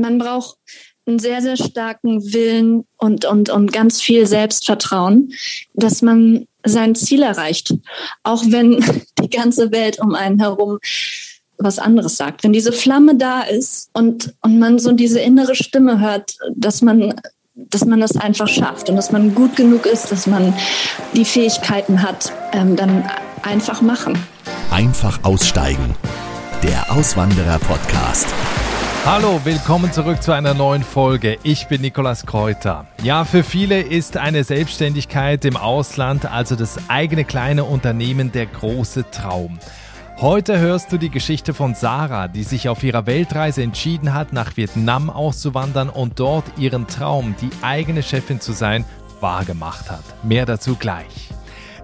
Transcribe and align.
man 0.00 0.18
braucht 0.18 0.56
einen 1.06 1.18
sehr, 1.18 1.40
sehr 1.40 1.56
starken 1.56 2.32
Willen 2.32 2.84
und, 2.98 3.24
und, 3.24 3.50
und 3.50 3.72
ganz 3.72 4.00
viel 4.00 4.26
Selbstvertrauen, 4.26 5.32
dass 5.74 6.02
man 6.02 6.46
sein 6.64 6.94
Ziel 6.94 7.22
erreicht. 7.22 7.74
Auch 8.22 8.44
wenn 8.46 8.84
die 9.22 9.30
ganze 9.30 9.72
Welt 9.72 9.98
um 10.00 10.14
einen 10.14 10.38
herum 10.38 10.78
was 11.58 11.78
anderes 11.78 12.16
sagt. 12.16 12.44
Wenn 12.44 12.52
diese 12.52 12.72
Flamme 12.72 13.16
da 13.16 13.42
ist 13.42 13.90
und, 13.92 14.34
und 14.42 14.58
man 14.58 14.78
so 14.78 14.92
diese 14.92 15.20
innere 15.20 15.54
Stimme 15.56 16.00
hört, 16.00 16.36
dass 16.54 16.82
man, 16.82 17.20
dass 17.54 17.84
man 17.84 18.00
das 18.00 18.16
einfach 18.16 18.48
schafft 18.48 18.88
und 18.88 18.96
dass 18.96 19.10
man 19.10 19.34
gut 19.34 19.56
genug 19.56 19.84
ist, 19.86 20.12
dass 20.12 20.26
man 20.26 20.54
die 21.14 21.24
Fähigkeiten 21.24 22.02
hat, 22.02 22.32
ähm, 22.52 22.76
dann 22.76 23.10
einfach 23.42 23.82
machen. 23.82 24.16
Einfach 24.70 25.24
aussteigen. 25.24 25.96
Der 26.62 26.92
Auswanderer-Podcast. 26.92 28.28
Hallo, 29.10 29.40
willkommen 29.42 29.90
zurück 29.90 30.22
zu 30.22 30.32
einer 30.32 30.52
neuen 30.52 30.82
Folge. 30.82 31.38
Ich 31.42 31.66
bin 31.66 31.80
Nikolas 31.80 32.26
Kräuter. 32.26 32.84
Ja, 33.02 33.24
für 33.24 33.42
viele 33.42 33.80
ist 33.80 34.18
eine 34.18 34.44
Selbstständigkeit 34.44 35.46
im 35.46 35.56
Ausland, 35.56 36.30
also 36.30 36.56
das 36.56 36.90
eigene 36.90 37.24
kleine 37.24 37.64
Unternehmen, 37.64 38.32
der 38.32 38.44
große 38.44 39.10
Traum. 39.10 39.58
Heute 40.18 40.58
hörst 40.58 40.92
du 40.92 40.98
die 40.98 41.08
Geschichte 41.08 41.54
von 41.54 41.74
Sarah, 41.74 42.28
die 42.28 42.42
sich 42.42 42.68
auf 42.68 42.84
ihrer 42.84 43.06
Weltreise 43.06 43.62
entschieden 43.62 44.12
hat, 44.12 44.34
nach 44.34 44.58
Vietnam 44.58 45.08
auszuwandern 45.08 45.88
und 45.88 46.20
dort 46.20 46.44
ihren 46.58 46.86
Traum, 46.86 47.34
die 47.40 47.48
eigene 47.62 48.02
Chefin 48.02 48.42
zu 48.42 48.52
sein, 48.52 48.84
wahrgemacht 49.20 49.90
hat. 49.90 50.04
Mehr 50.22 50.44
dazu 50.44 50.76
gleich. 50.76 51.27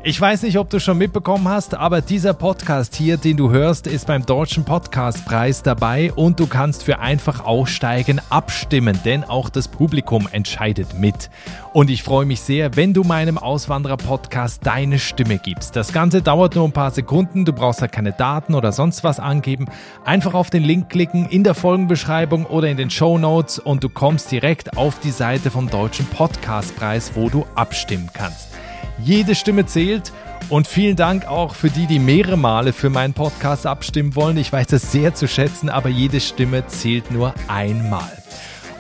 Ich 0.07 0.21
weiß 0.21 0.43
nicht, 0.43 0.59
ob 0.59 0.69
du 0.69 0.81
schon 0.81 0.99
mitbekommen 0.99 1.49
hast, 1.49 1.75
aber 1.75 2.03
dieser 2.03 2.35
Podcast 2.35 2.95
hier, 2.95 3.17
den 3.17 3.39
du 3.39 3.51
hörst, 3.51 3.87
ist 3.87 4.07
beim 4.07 4.27
Deutschen 4.27 4.63
Podcastpreis 4.63 5.63
dabei 5.63 6.13
und 6.13 6.39
du 6.39 6.47
kannst 6.47 6.83
für 6.83 6.99
einfach 6.99 7.43
aussteigen 7.47 8.21
abstimmen, 8.29 9.01
denn 9.07 9.25
auch 9.25 9.49
das 9.49 9.67
Publikum 9.67 10.29
entscheidet 10.31 10.99
mit. 10.99 11.31
Und 11.73 11.89
ich 11.89 12.03
freue 12.03 12.27
mich 12.27 12.43
sehr, 12.43 12.77
wenn 12.77 12.93
du 12.93 13.03
meinem 13.03 13.39
Auswanderer-Podcast 13.39 14.67
deine 14.67 14.99
Stimme 14.99 15.39
gibst. 15.39 15.75
Das 15.75 15.91
Ganze 15.91 16.21
dauert 16.21 16.55
nur 16.55 16.69
ein 16.69 16.73
paar 16.73 16.91
Sekunden, 16.91 17.47
du 17.47 17.55
brauchst 17.55 17.81
da 17.81 17.89
keine 17.89 18.13
Daten 18.13 18.55
oder 18.55 18.73
sonst 18.73 19.05
was 19.05 19.19
angeben. 19.19 19.69
Einfach 20.05 20.35
auf 20.35 20.51
den 20.51 20.65
Link 20.65 20.91
klicken 20.91 21.25
in 21.31 21.45
der 21.45 21.55
Folgenbeschreibung 21.55 22.45
oder 22.45 22.69
in 22.69 22.77
den 22.77 22.91
Show 22.91 23.17
Notes 23.17 23.59
und 23.59 23.83
du 23.83 23.89
kommst 23.89 24.31
direkt 24.31 24.77
auf 24.77 25.01
die 25.01 25.13
Seite 25.13 25.51
vom 25.51 25.71
Deutschen 25.71 26.05
Podcastpreis, 26.05 27.13
wo 27.15 27.31
du 27.31 27.47
abstimmen 27.55 28.11
kannst. 28.13 28.54
Jede 28.99 29.35
Stimme 29.35 29.67
zählt. 29.67 30.13
Und 30.51 30.67
vielen 30.67 30.97
Dank 30.97 31.27
auch 31.27 31.55
für 31.55 31.71
die, 31.71 31.87
die 31.87 31.99
mehrere 31.99 32.37
Male 32.37 32.73
für 32.73 32.91
meinen 32.91 33.15
Podcast 33.15 33.67
abstimmen 33.67 34.15
wollen. 34.15 34.37
Ich 34.37 34.53
weiß 34.53 34.67
das 34.67 34.93
sehr 34.93 35.15
zu 35.15 35.27
schätzen, 35.27 35.71
aber 35.71 35.89
jede 35.89 36.21
Stimme 36.21 36.67
zählt 36.67 37.11
nur 37.11 37.35
einmal. 37.49 38.13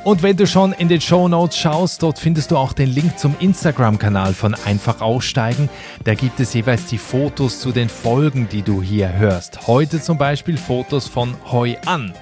Und 0.04 0.22
wenn 0.22 0.36
du 0.36 0.46
schon 0.46 0.74
in 0.74 0.88
den 0.88 1.00
Show 1.00 1.28
Notes 1.28 1.56
schaust, 1.56 2.02
dort 2.02 2.18
findest 2.18 2.50
du 2.50 2.58
auch 2.58 2.74
den 2.74 2.90
Link 2.90 3.18
zum 3.18 3.34
Instagram-Kanal 3.40 4.34
von 4.34 4.54
Einfach 4.66 5.00
Aussteigen. 5.00 5.70
Da 6.04 6.14
gibt 6.14 6.40
es 6.40 6.52
jeweils 6.52 6.84
die 6.84 6.98
Fotos 6.98 7.60
zu 7.60 7.72
den 7.72 7.88
Folgen, 7.88 8.46
die 8.52 8.60
du 8.60 8.82
hier 8.82 9.14
hörst. 9.14 9.66
Heute 9.66 10.02
zum 10.02 10.18
Beispiel 10.18 10.58
Fotos 10.58 11.08
von 11.08 11.34
Hoi 11.50 11.78
An. 11.86 12.12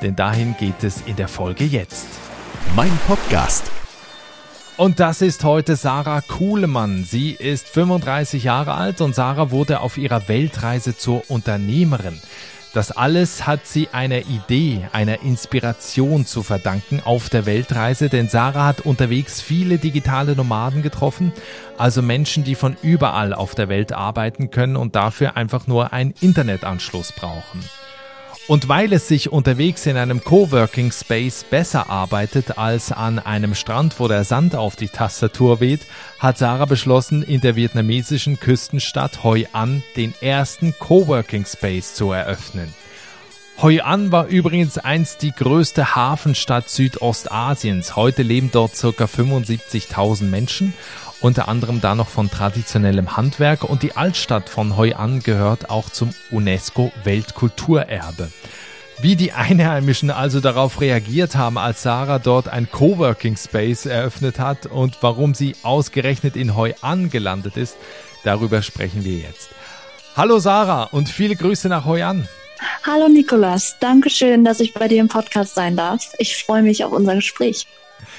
Denn 0.00 0.16
dahin 0.16 0.54
geht 0.58 0.82
es 0.82 1.02
in 1.04 1.16
der 1.16 1.28
Folge 1.28 1.64
jetzt. 1.64 2.06
Mein 2.74 2.98
Podcast 3.06 3.70
und 4.78 5.00
das 5.00 5.22
ist 5.22 5.42
heute 5.42 5.74
Sarah 5.74 6.20
Kuhlemann. 6.20 7.04
Sie 7.04 7.32
ist 7.32 7.68
35 7.68 8.44
Jahre 8.44 8.74
alt 8.74 9.00
und 9.00 9.14
Sarah 9.14 9.50
wurde 9.50 9.80
auf 9.80 9.98
ihrer 9.98 10.28
Weltreise 10.28 10.96
zur 10.96 11.28
Unternehmerin. 11.28 12.20
Das 12.74 12.92
alles 12.92 13.44
hat 13.46 13.66
sie 13.66 13.88
einer 13.90 14.20
Idee, 14.26 14.88
einer 14.92 15.22
Inspiration 15.22 16.26
zu 16.26 16.44
verdanken 16.44 17.02
auf 17.04 17.28
der 17.28 17.44
Weltreise, 17.44 18.08
denn 18.08 18.28
Sarah 18.28 18.66
hat 18.66 18.82
unterwegs 18.82 19.40
viele 19.40 19.78
digitale 19.78 20.36
Nomaden 20.36 20.82
getroffen, 20.82 21.32
also 21.76 22.00
Menschen, 22.00 22.44
die 22.44 22.54
von 22.54 22.76
überall 22.80 23.34
auf 23.34 23.56
der 23.56 23.68
Welt 23.68 23.92
arbeiten 23.92 24.50
können 24.50 24.76
und 24.76 24.94
dafür 24.94 25.36
einfach 25.36 25.66
nur 25.66 25.92
einen 25.92 26.14
Internetanschluss 26.20 27.12
brauchen. 27.12 27.64
Und 28.48 28.66
weil 28.66 28.94
es 28.94 29.06
sich 29.06 29.30
unterwegs 29.30 29.84
in 29.84 29.98
einem 29.98 30.24
Coworking 30.24 30.90
Space 30.90 31.44
besser 31.44 31.90
arbeitet 31.90 32.56
als 32.56 32.92
an 32.92 33.18
einem 33.18 33.54
Strand, 33.54 34.00
wo 34.00 34.08
der 34.08 34.24
Sand 34.24 34.56
auf 34.56 34.74
die 34.74 34.88
Tastatur 34.88 35.60
weht, 35.60 35.82
hat 36.18 36.38
Sarah 36.38 36.64
beschlossen, 36.64 37.22
in 37.22 37.42
der 37.42 37.56
vietnamesischen 37.56 38.40
Küstenstadt 38.40 39.22
Hoi 39.22 39.44
An 39.52 39.82
den 39.96 40.14
ersten 40.22 40.74
Coworking 40.78 41.44
Space 41.44 41.92
zu 41.92 42.10
eröffnen. 42.10 42.72
Hoi 43.60 43.80
An 43.82 44.12
war 44.12 44.28
übrigens 44.28 44.78
einst 44.78 45.20
die 45.20 45.32
größte 45.32 45.94
Hafenstadt 45.94 46.70
Südostasiens. 46.70 47.96
Heute 47.96 48.22
leben 48.22 48.50
dort 48.50 48.72
ca. 48.72 49.04
75.000 49.04 50.22
Menschen 50.22 50.72
unter 51.20 51.48
anderem 51.48 51.80
da 51.80 51.94
noch 51.94 52.08
von 52.08 52.30
traditionellem 52.30 53.16
Handwerk 53.16 53.64
und 53.64 53.82
die 53.82 53.96
Altstadt 53.96 54.48
von 54.48 54.76
Hoi 54.76 54.94
An 54.94 55.20
gehört 55.20 55.70
auch 55.70 55.90
zum 55.90 56.14
UNESCO 56.30 56.92
Weltkulturerbe. 57.04 58.30
Wie 59.00 59.14
die 59.14 59.32
Einheimischen 59.32 60.10
also 60.10 60.40
darauf 60.40 60.80
reagiert 60.80 61.36
haben, 61.36 61.56
als 61.56 61.82
Sarah 61.82 62.18
dort 62.18 62.48
ein 62.48 62.68
Coworking 62.70 63.36
Space 63.36 63.86
eröffnet 63.86 64.38
hat 64.38 64.66
und 64.66 64.98
warum 65.02 65.34
sie 65.34 65.54
ausgerechnet 65.62 66.36
in 66.36 66.56
Hoi 66.56 66.74
An 66.80 67.08
gelandet 67.10 67.56
ist, 67.56 67.76
darüber 68.24 68.62
sprechen 68.62 69.04
wir 69.04 69.18
jetzt. 69.18 69.50
Hallo 70.16 70.40
Sarah 70.40 70.84
und 70.84 71.08
viele 71.08 71.36
Grüße 71.36 71.68
nach 71.68 71.84
Hoi 71.84 72.02
An. 72.02 72.28
Hallo 72.84 73.08
Nikolas, 73.08 73.76
danke 73.78 74.10
schön, 74.10 74.44
dass 74.44 74.58
ich 74.58 74.74
bei 74.74 74.88
dir 74.88 75.00
im 75.00 75.08
Podcast 75.08 75.54
sein 75.54 75.76
darf. 75.76 76.02
Ich 76.18 76.42
freue 76.42 76.62
mich 76.62 76.84
auf 76.84 76.90
unser 76.90 77.14
Gespräch. 77.14 77.66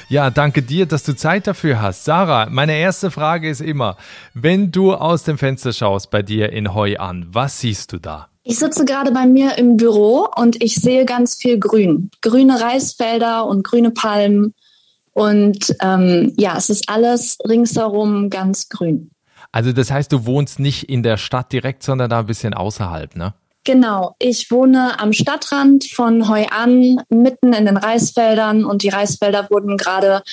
Ja, 0.08 0.30
danke 0.30 0.62
dir, 0.62 0.86
dass 0.86 1.04
du 1.04 1.16
Zeit 1.16 1.48
dafür 1.48 1.82
hast. 1.82 2.06
Sarah, 2.06 2.48
meine 2.50 2.78
erste 2.78 3.12
Frage 3.12 3.50
ist 3.50 3.62
immer, 3.62 3.98
wenn 4.34 4.72
du 4.72 4.94
aus 4.94 5.24
dem 5.24 5.38
Fenster 5.38 5.74
schaust 5.74 6.10
bei 6.10 6.22
dir 6.22 6.52
in 6.52 6.74
Hoi 6.74 6.98
an, 6.98 7.28
was 7.30 7.60
siehst 7.60 7.94
du 7.94 8.00
da? 8.00 8.28
Ich 8.44 8.58
sitze 8.58 8.86
gerade 8.86 9.12
bei 9.12 9.28
mir 9.28 9.58
im 9.58 9.78
Büro 9.78 10.28
und 10.36 10.64
ich 10.64 10.76
sehe 10.76 11.06
ganz 11.06 11.36
viel 11.36 11.60
Grün. 11.60 12.10
Grüne 12.22 12.60
Reisfelder 12.60 13.46
und 13.46 13.64
grüne 13.64 13.92
Palmen. 13.92 14.56
Und 15.14 15.76
ähm, 15.82 16.34
ja, 16.38 16.58
es 16.58 16.70
ist 16.70 16.90
alles 16.90 17.38
ringsherum 17.48 18.30
ganz 18.30 18.70
grün. 18.70 19.12
Also 19.52 19.72
das 19.72 19.92
heißt, 19.92 20.12
du 20.12 20.26
wohnst 20.26 20.60
nicht 20.60 20.90
in 20.90 21.04
der 21.04 21.18
Stadt 21.18 21.52
direkt, 21.52 21.84
sondern 21.84 22.10
da 22.10 22.20
ein 22.20 22.26
bisschen 22.26 22.54
außerhalb, 22.54 23.16
ne? 23.16 23.34
Genau, 23.66 24.16
ich 24.20 24.50
wohne 24.52 25.00
am 25.00 25.12
Stadtrand 25.12 25.84
von 25.86 26.30
Hoi 26.30 26.48
An, 26.50 27.02
mitten 27.10 27.54
in 27.54 27.66
den 27.66 27.78
Reisfeldern 27.78 28.64
und 28.66 28.84
die 28.84 28.90
Reisfelder 28.90 29.50
wurden 29.50 29.78
gerade 29.78 30.24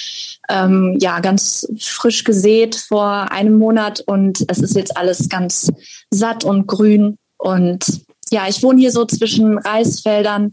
ähm, 0.49 0.97
ja 1.01 1.21
ganz 1.21 1.67
frisch 1.81 2.25
gesät 2.25 2.77
vor 2.77 3.33
einem 3.33 3.59
Monat 3.59 4.01
und 4.07 4.45
es 4.49 4.59
ist 4.59 4.77
jetzt 4.77 4.97
alles 4.97 5.29
ganz 5.29 5.73
satt 6.11 6.45
und 6.45 6.67
grün 6.67 7.19
und 7.37 8.07
ja, 8.31 8.49
ich 8.49 8.63
wohne 8.63 8.81
hier 8.81 8.91
so 8.91 9.05
zwischen 9.05 9.59
Reisfeldern, 9.59 10.53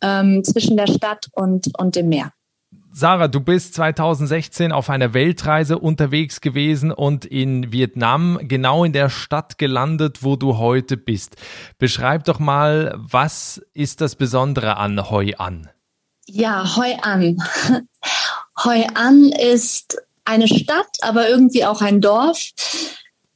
ähm, 0.00 0.44
zwischen 0.44 0.76
der 0.76 0.86
Stadt 0.86 1.26
und, 1.32 1.68
und 1.78 1.96
dem 1.96 2.08
Meer. 2.08 2.32
Sarah, 2.92 3.28
du 3.28 3.38
bist 3.38 3.74
2016 3.74 4.72
auf 4.72 4.90
einer 4.90 5.14
Weltreise 5.14 5.78
unterwegs 5.78 6.40
gewesen 6.40 6.90
und 6.90 7.24
in 7.24 7.70
Vietnam 7.70 8.40
genau 8.42 8.82
in 8.82 8.92
der 8.92 9.10
Stadt 9.10 9.58
gelandet, 9.58 10.24
wo 10.24 10.34
du 10.34 10.58
heute 10.58 10.96
bist. 10.96 11.36
Beschreib 11.78 12.24
doch 12.24 12.40
mal, 12.40 12.92
was 12.96 13.62
ist 13.74 14.00
das 14.00 14.16
Besondere 14.16 14.76
an 14.76 15.08
Hoi 15.08 15.34
An? 15.36 15.70
Ja, 16.26 16.76
Hoi 16.76 16.96
An. 17.00 17.36
Hoi 18.64 18.84
An 18.94 19.30
ist 19.30 20.02
eine 20.24 20.48
Stadt, 20.48 20.90
aber 21.02 21.28
irgendwie 21.28 21.64
auch 21.64 21.82
ein 21.82 22.00
Dorf. 22.00 22.40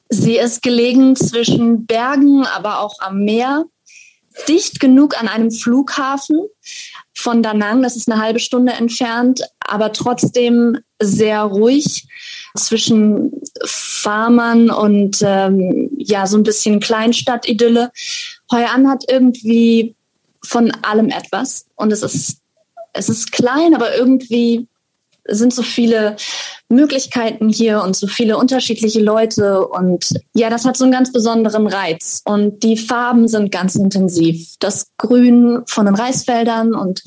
Sie 0.08 0.36
ist 0.36 0.62
gelegen 0.62 1.14
zwischen 1.14 1.86
Bergen, 1.86 2.44
aber 2.44 2.80
auch 2.80 2.98
am 2.98 3.20
Meer, 3.20 3.64
dicht 4.48 4.80
genug 4.80 5.16
an 5.20 5.28
einem 5.28 5.52
Flughafen 5.52 6.40
von 7.14 7.42
Da 7.42 7.54
Nang, 7.54 7.82
das 7.82 7.96
ist 7.96 8.10
eine 8.10 8.20
halbe 8.20 8.40
Stunde 8.40 8.72
entfernt, 8.72 9.42
aber 9.60 9.92
trotzdem 9.92 10.78
sehr 11.00 11.42
ruhig 11.42 12.06
zwischen 12.56 13.32
Farmern 13.64 14.70
und 14.70 15.18
ähm, 15.22 15.90
ja, 15.96 16.26
so 16.26 16.36
ein 16.36 16.42
bisschen 16.42 16.80
Kleinstadt-Idylle. 16.80 17.92
Hoi 18.50 18.64
An 18.64 18.88
hat 18.88 19.04
irgendwie 19.08 19.94
von 20.42 20.70
allem 20.82 21.08
etwas 21.08 21.66
und 21.76 21.92
es 21.92 22.02
ist, 22.02 22.38
es 22.92 23.08
ist 23.08 23.32
klein, 23.32 23.74
aber 23.74 23.96
irgendwie 23.96 24.66
sind 25.26 25.54
so 25.54 25.62
viele 25.62 26.16
Möglichkeiten 26.68 27.48
hier 27.48 27.82
und 27.82 27.96
so 27.96 28.06
viele 28.06 28.36
unterschiedliche 28.36 29.00
Leute. 29.00 29.66
Und 29.66 30.14
ja, 30.34 30.50
das 30.50 30.64
hat 30.64 30.76
so 30.76 30.84
einen 30.84 30.92
ganz 30.92 31.12
besonderen 31.12 31.66
Reiz. 31.66 32.22
Und 32.24 32.62
die 32.62 32.76
Farben 32.76 33.28
sind 33.28 33.50
ganz 33.50 33.74
intensiv. 33.76 34.54
Das 34.60 34.88
Grün 34.98 35.62
von 35.66 35.86
den 35.86 35.94
Reisfeldern 35.94 36.74
und 36.74 37.02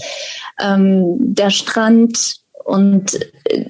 ähm, 0.60 1.16
der 1.20 1.50
Strand 1.50 2.42
und 2.64 3.20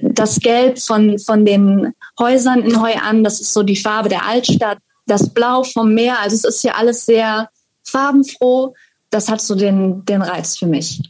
das 0.02 0.40
Gelb 0.40 0.78
von, 0.80 1.18
von 1.18 1.44
den 1.44 1.94
Häusern 2.18 2.62
in 2.62 2.82
Hoi 2.82 2.94
An, 2.94 3.22
das 3.22 3.40
ist 3.40 3.52
so 3.52 3.62
die 3.62 3.76
Farbe 3.76 4.08
der 4.08 4.26
Altstadt. 4.26 4.78
Das 5.06 5.30
Blau 5.30 5.62
vom 5.62 5.94
Meer, 5.94 6.20
also 6.20 6.34
es 6.34 6.44
ist 6.44 6.62
hier 6.62 6.76
alles 6.76 7.06
sehr 7.06 7.48
farbenfroh. 7.84 8.74
Das 9.10 9.28
hat 9.28 9.40
so 9.40 9.54
den, 9.54 10.04
den 10.04 10.20
Reiz 10.20 10.58
für 10.58 10.66
mich. 10.66 11.00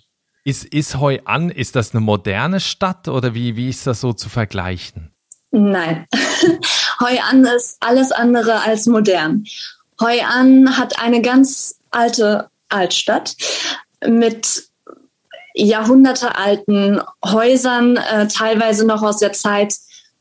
Ist, 0.49 0.65
ist 0.65 0.99
Hoi 0.99 1.21
An, 1.27 1.51
ist 1.51 1.77
das 1.77 1.93
eine 1.93 2.01
moderne 2.01 2.59
Stadt 2.59 3.07
oder 3.07 3.35
wie, 3.35 3.55
wie 3.57 3.69
ist 3.69 3.87
das 3.87 4.01
so 4.01 4.15
zu 4.15 4.31
vergleichen? 4.31 5.11
Nein. 5.51 6.07
Hoi 7.01 7.19
An 7.21 7.45
ist 7.45 7.77
alles 7.81 8.13
andere 8.13 8.63
als 8.63 8.87
modern. 8.87 9.45
Hoi 10.01 10.23
An 10.23 10.79
hat 10.79 10.99
eine 11.03 11.21
ganz 11.21 11.79
alte 11.91 12.49
Altstadt 12.71 13.37
mit 14.07 14.71
jahrhundertealten 15.53 17.03
Häusern, 17.23 17.99
äh, 17.99 18.27
teilweise 18.29 18.87
noch 18.87 19.03
aus 19.03 19.19
der 19.19 19.35
Zeit, 19.35 19.75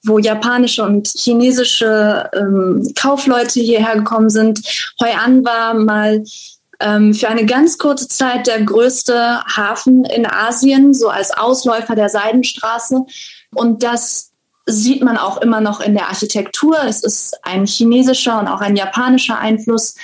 wo 0.03 0.19
japanische 0.19 0.83
und 0.83 1.07
chinesische 1.07 2.29
ähm, 2.35 2.91
Kaufleute 2.99 3.61
hierher 3.61 3.95
gekommen 3.95 4.29
sind. 4.29 4.59
Hoi 4.99 5.13
An 5.13 5.45
war 5.45 5.73
mal 5.73 6.21
ähm, 6.79 7.13
für 7.13 7.27
eine 7.27 7.45
ganz 7.45 7.77
kurze 7.77 8.07
Zeit 8.07 8.47
der 8.47 8.61
größte 8.61 9.41
Hafen 9.45 10.05
in 10.05 10.25
Asien, 10.25 10.93
so 10.93 11.09
als 11.09 11.31
Ausläufer 11.31 11.95
der 11.95 12.07
Seidenstraße. 12.09 13.05
Und 13.53 13.83
das 13.83 14.31
sieht 14.65 15.03
man 15.03 15.17
auch 15.17 15.41
immer 15.41 15.61
noch 15.61 15.79
in 15.79 15.93
der 15.93 16.09
Architektur. 16.09 16.77
Es 16.83 17.03
ist 17.03 17.39
ein 17.43 17.65
chinesischer 17.65 18.39
und 18.39 18.47
auch 18.47 18.61
ein 18.61 18.75
japanischer 18.75 19.37
Einfluss. 19.39 19.95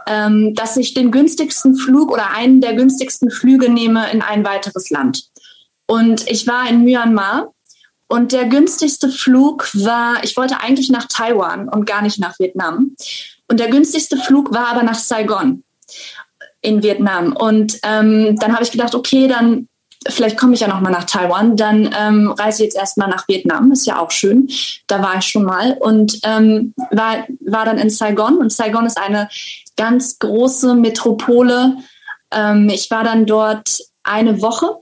ähm, 0.08 0.54
dass 0.56 0.76
ich 0.76 0.94
den 0.94 1.12
günstigsten 1.12 1.76
Flug 1.76 2.12
oder 2.12 2.32
einen 2.32 2.60
der 2.60 2.74
günstigsten 2.74 3.32
Flüge 3.32 3.70
nehme 3.70 4.12
in 4.12 4.22
ein 4.22 4.44
weiteres 4.44 4.90
Land. 4.90 5.30
Und 5.88 6.30
ich 6.30 6.48
war 6.48 6.70
in 6.70 6.84
Myanmar 6.84 7.54
und 8.08 8.32
der 8.32 8.46
günstigste 8.46 9.10
Flug 9.10 9.70
war, 9.74 10.24
ich 10.24 10.36
wollte 10.36 10.60
eigentlich 10.60 10.90
nach 10.90 11.08
Taiwan 11.08 11.70
und 11.70 11.86
gar 11.86 12.02
nicht 12.02 12.20
nach 12.20 12.38
Vietnam. 12.40 12.96
Und 13.48 13.60
der 13.60 13.70
günstigste 13.70 14.18
Flug 14.18 14.54
war 14.54 14.68
aber 14.68 14.84
nach 14.84 14.96
Saigon 14.96 15.63
in 16.64 16.82
Vietnam. 16.82 17.34
Und 17.34 17.80
ähm, 17.84 18.36
dann 18.40 18.54
habe 18.54 18.64
ich 18.64 18.72
gedacht, 18.72 18.96
okay, 18.96 19.28
dann 19.28 19.68
vielleicht 20.10 20.38
komme 20.38 20.54
ich 20.54 20.62
ja 20.62 20.68
noch 20.68 20.82
mal 20.82 20.90
nach 20.90 21.04
Taiwan. 21.04 21.56
Dann 21.56 21.94
ähm, 21.98 22.32
reise 22.32 22.64
ich 22.64 22.68
jetzt 22.68 22.78
erstmal 22.78 23.10
nach 23.10 23.28
Vietnam, 23.28 23.72
ist 23.72 23.86
ja 23.86 24.00
auch 24.00 24.12
schön. 24.12 24.50
Da 24.88 25.02
war 25.02 25.18
ich 25.18 25.26
schon 25.26 25.44
mal 25.44 25.78
und 25.80 26.20
ähm, 26.24 26.74
war, 26.92 27.26
war 27.42 27.66
dann 27.66 27.78
in 27.78 27.90
Saigon. 27.90 28.38
Und 28.38 28.52
Saigon 28.52 28.86
ist 28.86 28.98
eine 28.98 29.30
ganz 29.78 30.18
große 30.20 30.76
Metropole. 30.76 31.78
Ähm, 32.32 32.70
ich 32.70 32.90
war 32.90 33.04
dann 33.04 33.26
dort 33.26 33.80
eine 34.04 34.42
Woche 34.42 34.78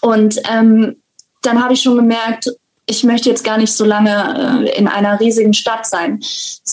und 0.00 0.40
ähm, 0.50 0.96
dann 1.42 1.62
habe 1.62 1.74
ich 1.74 1.82
schon 1.82 1.96
gemerkt, 1.96 2.50
ich 2.86 3.04
möchte 3.04 3.30
jetzt 3.30 3.44
gar 3.44 3.58
nicht 3.58 3.72
so 3.72 3.84
lange 3.84 4.64
äh, 4.66 4.78
in 4.78 4.88
einer 4.88 5.18
riesigen 5.20 5.54
Stadt 5.54 5.86
sein 5.86 6.20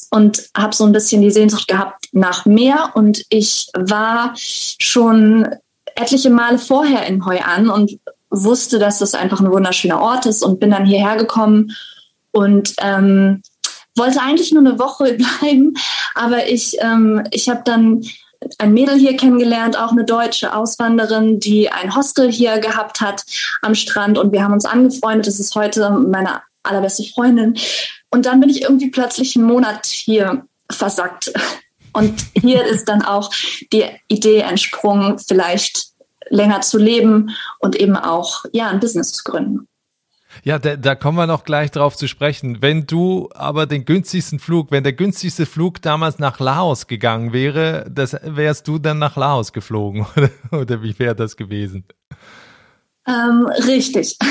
und 0.10 0.50
habe 0.56 0.76
so 0.76 0.86
ein 0.86 0.92
bisschen 0.92 1.22
die 1.22 1.32
Sehnsucht 1.32 1.68
gehabt 1.68 2.06
nach 2.12 2.46
mehr. 2.46 2.92
Und 2.96 3.24
ich 3.30 3.70
war 3.74 4.34
schon 4.36 5.48
etliche 5.96 6.30
Male 6.30 6.58
vorher 6.58 7.06
in 7.08 7.26
Hoi 7.26 7.40
An 7.40 7.70
und 7.70 8.00
wusste, 8.30 8.80
dass 8.80 9.00
das 9.00 9.14
einfach 9.14 9.40
ein 9.40 9.52
wunderschöner 9.52 10.02
Ort 10.02 10.26
ist 10.26 10.44
und 10.44 10.60
bin 10.60 10.72
dann 10.72 10.86
hierher 10.86 11.18
gekommen 11.18 11.76
und 12.32 12.74
ähm, 12.80 13.42
wollte 13.96 14.22
eigentlich 14.22 14.52
nur 14.52 14.66
eine 14.66 14.80
Woche 14.80 15.14
bleiben, 15.42 15.74
aber 16.16 16.48
ich, 16.48 16.78
ähm, 16.80 17.24
ich 17.32 17.50
habe 17.50 17.62
dann 17.66 18.04
ein 18.58 18.74
Mädel 18.74 18.98
hier 18.98 19.18
kennengelernt, 19.18 19.78
auch 19.78 19.92
eine 19.92 20.04
deutsche 20.04 20.56
Auswanderin, 20.56 21.40
die 21.40 21.72
ein 21.72 21.96
Hostel 21.96 22.32
hier 22.32 22.60
gehabt 22.60 23.02
hat 23.02 23.24
am 23.62 23.76
Strand 23.76 24.18
und 24.18 24.32
wir 24.32 24.44
haben 24.44 24.54
uns 24.54 24.66
angefreundet. 24.66 25.28
Das 25.28 25.40
ist 25.40 25.56
heute 25.56 25.90
meine 25.92 26.42
allerbeste 26.64 27.04
Freundin. 27.04 27.56
Und 28.10 28.26
dann 28.26 28.40
bin 28.40 28.50
ich 28.50 28.64
irgendwie 28.64 28.90
plötzlich 28.90 29.36
einen 29.36 29.46
Monat 29.46 29.86
hier 29.86 30.46
versackt. 30.70 31.32
Und 31.94 32.26
hier 32.34 32.66
ist 32.66 32.88
dann 32.88 33.02
auch 33.02 33.32
die 33.74 33.86
Idee 34.08 34.40
entsprungen, 34.40 35.20
vielleicht 35.20 35.88
länger 36.30 36.62
zu 36.62 36.78
leben 36.78 37.36
und 37.60 37.76
eben 37.76 37.98
auch 37.98 38.46
ja 38.54 38.70
ein 38.70 38.80
Business 38.80 39.12
zu 39.12 39.24
gründen. 39.24 39.68
Ja, 40.44 40.60
da, 40.60 40.76
da 40.76 40.96
kommen 40.96 41.18
wir 41.18 41.28
noch 41.28 41.44
gleich 41.44 41.72
drauf 41.72 41.96
zu 41.96 42.08
sprechen. 42.08 42.62
Wenn 42.62 42.88
du 42.88 43.30
aber 43.34 43.66
den 43.66 43.86
günstigsten 43.86 44.40
Flug, 44.40 44.72
wenn 44.72 44.84
der 44.84 44.94
günstigste 44.94 45.46
Flug 45.46 45.82
damals 45.82 46.20
nach 46.20 46.40
Laos 46.40 46.88
gegangen 46.88 47.34
wäre, 47.34 47.86
das 47.90 48.16
wärst 48.24 48.68
du 48.68 48.80
dann 48.80 49.00
nach 49.00 49.18
Laos 49.18 49.54
geflogen 49.54 50.06
oder, 50.16 50.30
oder 50.52 50.84
wie 50.84 50.98
wäre 50.98 51.16
das 51.16 51.36
gewesen? 51.36 51.86
Ähm, 53.08 53.48
richtig. 53.66 54.18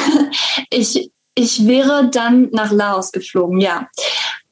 Ich, 0.72 1.10
ich 1.34 1.66
wäre 1.66 2.08
dann 2.10 2.50
nach 2.52 2.70
Laos 2.70 3.10
geflogen, 3.10 3.60
ja. 3.60 3.88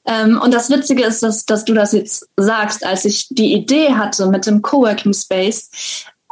Ähm, 0.05 0.41
und 0.43 0.53
das 0.53 0.71
Witzige 0.71 1.05
ist, 1.05 1.23
dass, 1.23 1.45
dass 1.45 1.65
du 1.65 1.75
das 1.75 1.93
jetzt 1.93 2.27
sagst, 2.37 2.85
als 2.85 3.05
ich 3.05 3.29
die 3.29 3.53
Idee 3.53 3.95
hatte 3.95 4.27
mit 4.27 4.47
dem 4.47 4.63
Coworking 4.63 5.13
Space 5.13 5.71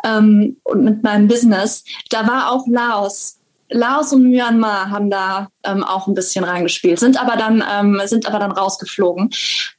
ähm, 0.04 0.56
und 0.64 0.82
mit 0.82 1.02
meinem 1.02 1.28
Business, 1.28 1.84
da 2.10 2.26
war 2.26 2.50
auch 2.50 2.66
Laos 2.66 3.38
Laos 3.68 4.12
und 4.12 4.30
Myanmar 4.30 4.90
haben 4.90 5.10
da 5.10 5.48
ähm, 5.64 5.82
auch 5.82 6.06
ein 6.06 6.14
bisschen 6.14 6.44
reingespielt, 6.44 6.98
sind 6.98 7.20
aber 7.20 7.36
dann, 7.36 7.64
ähm, 7.70 8.00
sind 8.04 8.26
aber 8.26 8.38
dann 8.38 8.52
rausgeflogen 8.52 9.30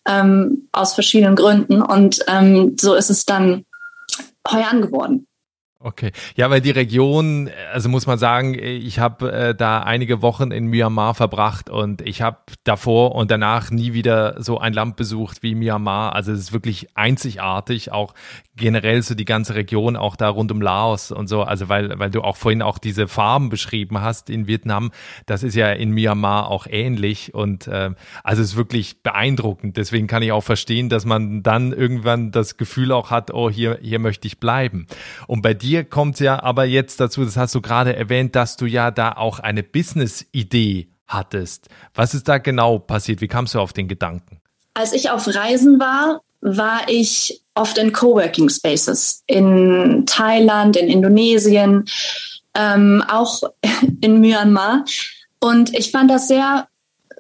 ähm, 0.08 0.68
aus 0.72 0.94
verschiedenen 0.94 1.36
Gründen. 1.36 1.82
Und 1.82 2.24
ähm, 2.28 2.76
so 2.80 2.96
ist 2.96 3.10
es 3.10 3.26
dann 3.26 3.66
heuer 4.50 4.82
geworden. 4.82 5.28
Okay, 5.80 6.12
ja, 6.36 6.50
weil 6.50 6.60
die 6.60 6.72
Region, 6.72 7.52
also 7.72 7.88
muss 7.88 8.08
man 8.08 8.18
sagen, 8.18 8.56
ich 8.56 8.98
habe 8.98 9.32
äh, 9.32 9.56
da 9.56 9.82
einige 9.82 10.24
Wochen 10.24 10.50
in 10.50 10.66
Myanmar 10.66 11.14
verbracht 11.14 11.70
und 11.70 12.02
ich 12.02 12.24
habe 12.24 12.38
davor 12.64 13.14
und 13.14 13.30
danach 13.30 13.70
nie 13.70 13.94
wieder 13.94 14.42
so 14.42 14.58
ein 14.58 14.74
Land 14.74 14.96
besucht 14.96 15.44
wie 15.44 15.54
Myanmar. 15.54 16.16
Also 16.16 16.32
es 16.32 16.40
ist 16.40 16.52
wirklich 16.52 16.88
einzigartig, 16.96 17.92
auch 17.92 18.16
generell 18.56 19.04
so 19.04 19.14
die 19.14 19.26
ganze 19.26 19.54
Region, 19.54 19.96
auch 19.96 20.16
da 20.16 20.30
rund 20.30 20.52
um 20.52 20.62
Laos 20.62 21.12
und 21.12 21.28
so. 21.28 21.44
Also 21.44 21.70
weil, 21.70 22.00
weil 22.00 22.10
du 22.10 22.22
auch 22.22 22.38
vorhin 22.38 22.64
auch 22.64 22.80
diese 22.80 23.08
Farben 23.08 23.50
beschrieben 23.50 24.02
hast 24.02 24.32
in 24.32 24.48
Vietnam, 24.48 24.92
das 25.28 25.44
ist 25.44 25.56
ja 25.56 25.72
in 25.72 25.92
Myanmar 25.92 26.50
auch 26.50 26.66
ähnlich 26.68 27.36
und 27.36 27.68
äh, 27.68 27.92
also 28.24 28.42
es 28.42 28.50
ist 28.50 28.58
wirklich 28.58 29.04
beeindruckend. 29.04 29.78
Deswegen 29.78 30.08
kann 30.08 30.24
ich 30.24 30.32
auch 30.32 30.44
verstehen, 30.44 30.90
dass 30.90 31.06
man 31.06 31.44
dann 31.44 31.72
irgendwann 31.72 32.32
das 32.32 32.58
Gefühl 32.58 32.92
auch 32.92 33.12
hat, 33.12 33.32
oh 33.32 33.50
hier 33.50 33.78
hier 33.82 34.00
möchte 34.00 34.28
ich 34.28 34.40
bleiben. 34.40 34.88
Und 35.28 35.44
bei 35.44 35.54
dir 35.54 35.77
kommt 35.84 36.20
ja 36.20 36.42
aber 36.42 36.66
jetzt 36.66 37.00
dazu, 37.00 37.24
das 37.24 37.38
hast 37.38 37.56
du 37.56 37.62
gerade 37.62 37.96
erwähnt, 37.96 38.36
dass 38.36 38.58
du 38.58 38.66
ja 38.66 38.92
da 38.92 39.14
auch 39.14 39.40
eine 39.40 39.64
Business-Idee 39.64 40.90
hattest. 41.08 41.68
Was 41.94 42.14
ist 42.14 42.28
da 42.28 42.38
genau 42.38 42.80
passiert? 42.80 43.22
Wie 43.22 43.28
kamst 43.28 43.56
du 43.56 43.60
auf 43.60 43.74
den 43.74 43.88
Gedanken? 43.88 44.40
Als 44.74 44.94
ich 44.94 45.10
auf 45.10 45.28
Reisen 45.28 45.80
war, 45.80 46.22
war 46.42 46.82
ich 46.88 47.42
oft 47.56 47.78
in 47.78 47.92
Coworking 47.92 48.50
Spaces 48.50 49.24
in 49.26 50.04
Thailand, 50.06 50.76
in 50.76 50.88
Indonesien, 50.88 51.86
ähm, 52.54 53.04
auch 53.08 53.44
in 54.02 54.20
Myanmar. 54.22 54.86
Und 55.40 55.74
ich 55.76 55.92
fand 55.92 56.12
das 56.12 56.28
sehr 56.28 56.68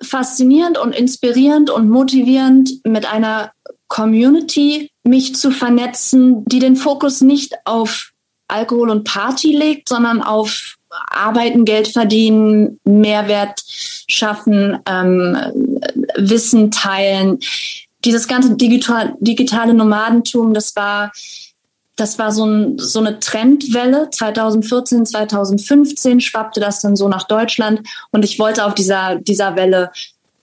faszinierend 0.01 0.77
und 0.77 0.93
inspirierend 0.93 1.69
und 1.69 1.89
motivierend, 1.89 2.85
mit 2.85 3.11
einer 3.11 3.51
Community 3.87 4.91
mich 5.03 5.35
zu 5.35 5.51
vernetzen, 5.51 6.45
die 6.45 6.59
den 6.59 6.75
Fokus 6.75 7.21
nicht 7.21 7.55
auf 7.65 8.11
Alkohol 8.47 8.89
und 8.89 9.03
Party 9.03 9.55
legt, 9.55 9.89
sondern 9.89 10.21
auf 10.21 10.77
Arbeiten, 10.89 11.65
Geld 11.65 11.87
verdienen, 11.89 12.79
Mehrwert 12.83 13.61
schaffen, 14.07 14.79
ähm, 14.87 15.37
Wissen 16.15 16.71
teilen. 16.71 17.39
Dieses 18.05 18.27
ganze 18.27 18.55
digital, 18.55 19.15
digitale 19.19 19.73
Nomadentum, 19.73 20.53
das 20.53 20.75
war, 20.75 21.11
das 21.95 22.17
war 22.19 22.31
so, 22.31 22.45
ein, 22.45 22.77
so 22.77 22.99
eine 22.99 23.19
Trendwelle. 23.19 24.09
2014, 24.11 25.05
2015 25.05 26.21
schwappte 26.21 26.59
das 26.59 26.81
dann 26.81 26.95
so 26.95 27.09
nach 27.09 27.23
Deutschland 27.23 27.81
und 28.11 28.23
ich 28.23 28.39
wollte 28.39 28.65
auf 28.65 28.75
dieser, 28.75 29.15
dieser 29.15 29.55
Welle 29.55 29.91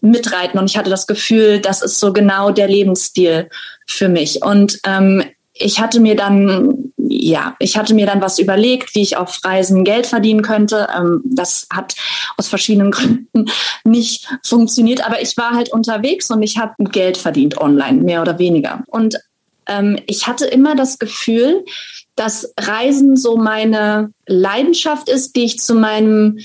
mitreiten 0.00 0.58
und 0.58 0.66
ich 0.70 0.76
hatte 0.76 0.90
das 0.90 1.06
Gefühl, 1.06 1.61
das 1.61 1.80
ist 1.80 1.99
so 1.99 2.12
genau 2.12 2.50
der 2.50 2.68
Lebensstil 2.68 3.49
für 3.87 4.08
mich. 4.08 4.42
Und 4.42 4.78
ähm, 4.84 5.25
ich 5.54 5.80
hatte 5.80 6.00
mir 6.00 6.16
dann, 6.16 6.92
ja, 6.96 7.54
ich 7.61 7.76
hatte 7.76 7.94
mir 7.94 8.06
dann 8.06 8.20
was 8.20 8.38
überlegt, 8.40 8.94
wie 8.94 9.02
ich 9.02 9.16
auf 9.16 9.38
Reisen 9.44 9.84
Geld 9.84 10.06
verdienen 10.06 10.42
könnte. 10.42 10.88
Ähm, 10.94 11.23
das 11.25 11.68
hat 11.73 11.94
aus 12.37 12.49
verschiedenen 12.49 12.90
Gründen 12.90 13.46
nicht 13.84 14.28
funktioniert, 14.44 15.06
aber 15.06 15.23
ich 15.23 15.37
war 15.37 15.52
halt 15.52 15.73
unterwegs 15.73 16.30
und 16.30 16.42
ich 16.42 16.58
habe 16.58 16.75
Geld 16.90 17.16
verdient 17.16 17.58
online, 17.58 18.02
mehr 18.02 18.20
oder 18.20 18.38
weniger. 18.38 18.82
Und 18.88 19.16
ähm, 19.66 19.99
ich 20.06 20.26
hatte 20.26 20.46
immer 20.46 20.75
das 20.75 20.99
Gefühl, 20.99 21.64
dass 22.16 22.52
Reisen 22.58 23.16
so 23.16 23.37
meine 23.37 24.12
Leidenschaft 24.26 25.08
ist, 25.08 25.37
die 25.37 25.44
ich 25.44 25.58
zu 25.58 25.75
meinem 25.75 26.38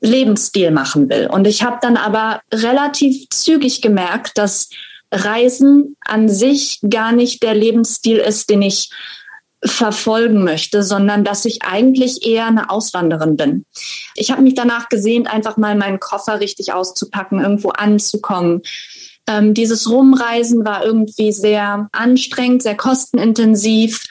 Lebensstil 0.00 0.70
machen 0.70 1.08
will. 1.10 1.28
Und 1.30 1.46
ich 1.46 1.62
habe 1.62 1.78
dann 1.80 1.96
aber 1.96 2.40
relativ 2.52 3.28
zügig 3.30 3.82
gemerkt, 3.82 4.36
dass 4.36 4.70
Reisen 5.12 5.96
an 6.00 6.28
sich 6.28 6.80
gar 6.88 7.12
nicht 7.12 7.42
der 7.42 7.54
Lebensstil 7.54 8.18
ist, 8.18 8.50
den 8.50 8.62
ich 8.62 8.90
verfolgen 9.62 10.42
möchte, 10.42 10.82
sondern 10.82 11.22
dass 11.24 11.44
ich 11.44 11.62
eigentlich 11.62 12.26
eher 12.26 12.46
eine 12.46 12.70
Auswanderin 12.70 13.36
bin. 13.36 13.66
Ich 14.14 14.30
habe 14.30 14.42
mich 14.42 14.54
danach 14.54 14.88
gesehnt, 14.88 15.32
einfach 15.32 15.56
mal 15.58 15.74
meinen 15.76 16.00
Koffer 16.00 16.40
richtig 16.40 16.72
auszupacken, 16.72 17.40
irgendwo 17.40 17.70
anzukommen. 17.70 18.62
Ähm, 19.26 19.52
dieses 19.52 19.90
Rumreisen 19.90 20.64
war 20.64 20.84
irgendwie 20.84 21.32
sehr 21.32 21.88
anstrengend, 21.92 22.62
sehr 22.62 22.76
kostenintensiv, 22.76 24.04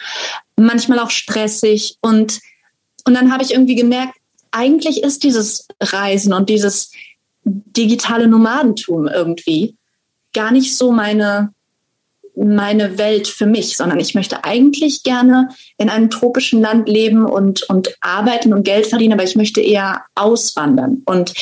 manchmal 0.55 0.99
auch 0.99 1.09
stressig 1.09 1.97
und 2.01 2.39
und 3.05 3.15
dann 3.15 3.31
habe 3.31 3.41
ich 3.43 3.53
irgendwie 3.53 3.75
gemerkt, 3.75 4.13
eigentlich 4.51 5.01
ist 5.01 5.23
dieses 5.23 5.67
Reisen 5.81 6.31
und 6.33 6.49
dieses 6.49 6.91
digitale 7.43 8.27
Nomadentum 8.27 9.07
irgendwie 9.07 9.78
gar 10.33 10.51
nicht 10.51 10.75
so 10.77 10.91
meine, 10.91 11.53
meine 12.35 12.97
Welt 12.97 13.27
für 13.27 13.45
mich, 13.45 13.75
sondern 13.75 13.99
ich 13.99 14.15
möchte 14.15 14.43
eigentlich 14.43 15.03
gerne 15.03 15.49
in 15.77 15.89
einem 15.89 16.09
tropischen 16.09 16.61
Land 16.61 16.87
leben 16.87 17.25
und, 17.25 17.63
und 17.63 17.95
arbeiten 18.01 18.53
und 18.53 18.63
Geld 18.63 18.87
verdienen, 18.87 19.13
aber 19.13 19.23
ich 19.23 19.35
möchte 19.35 19.61
eher 19.61 20.03
auswandern. 20.15 21.01
Und 21.05 21.33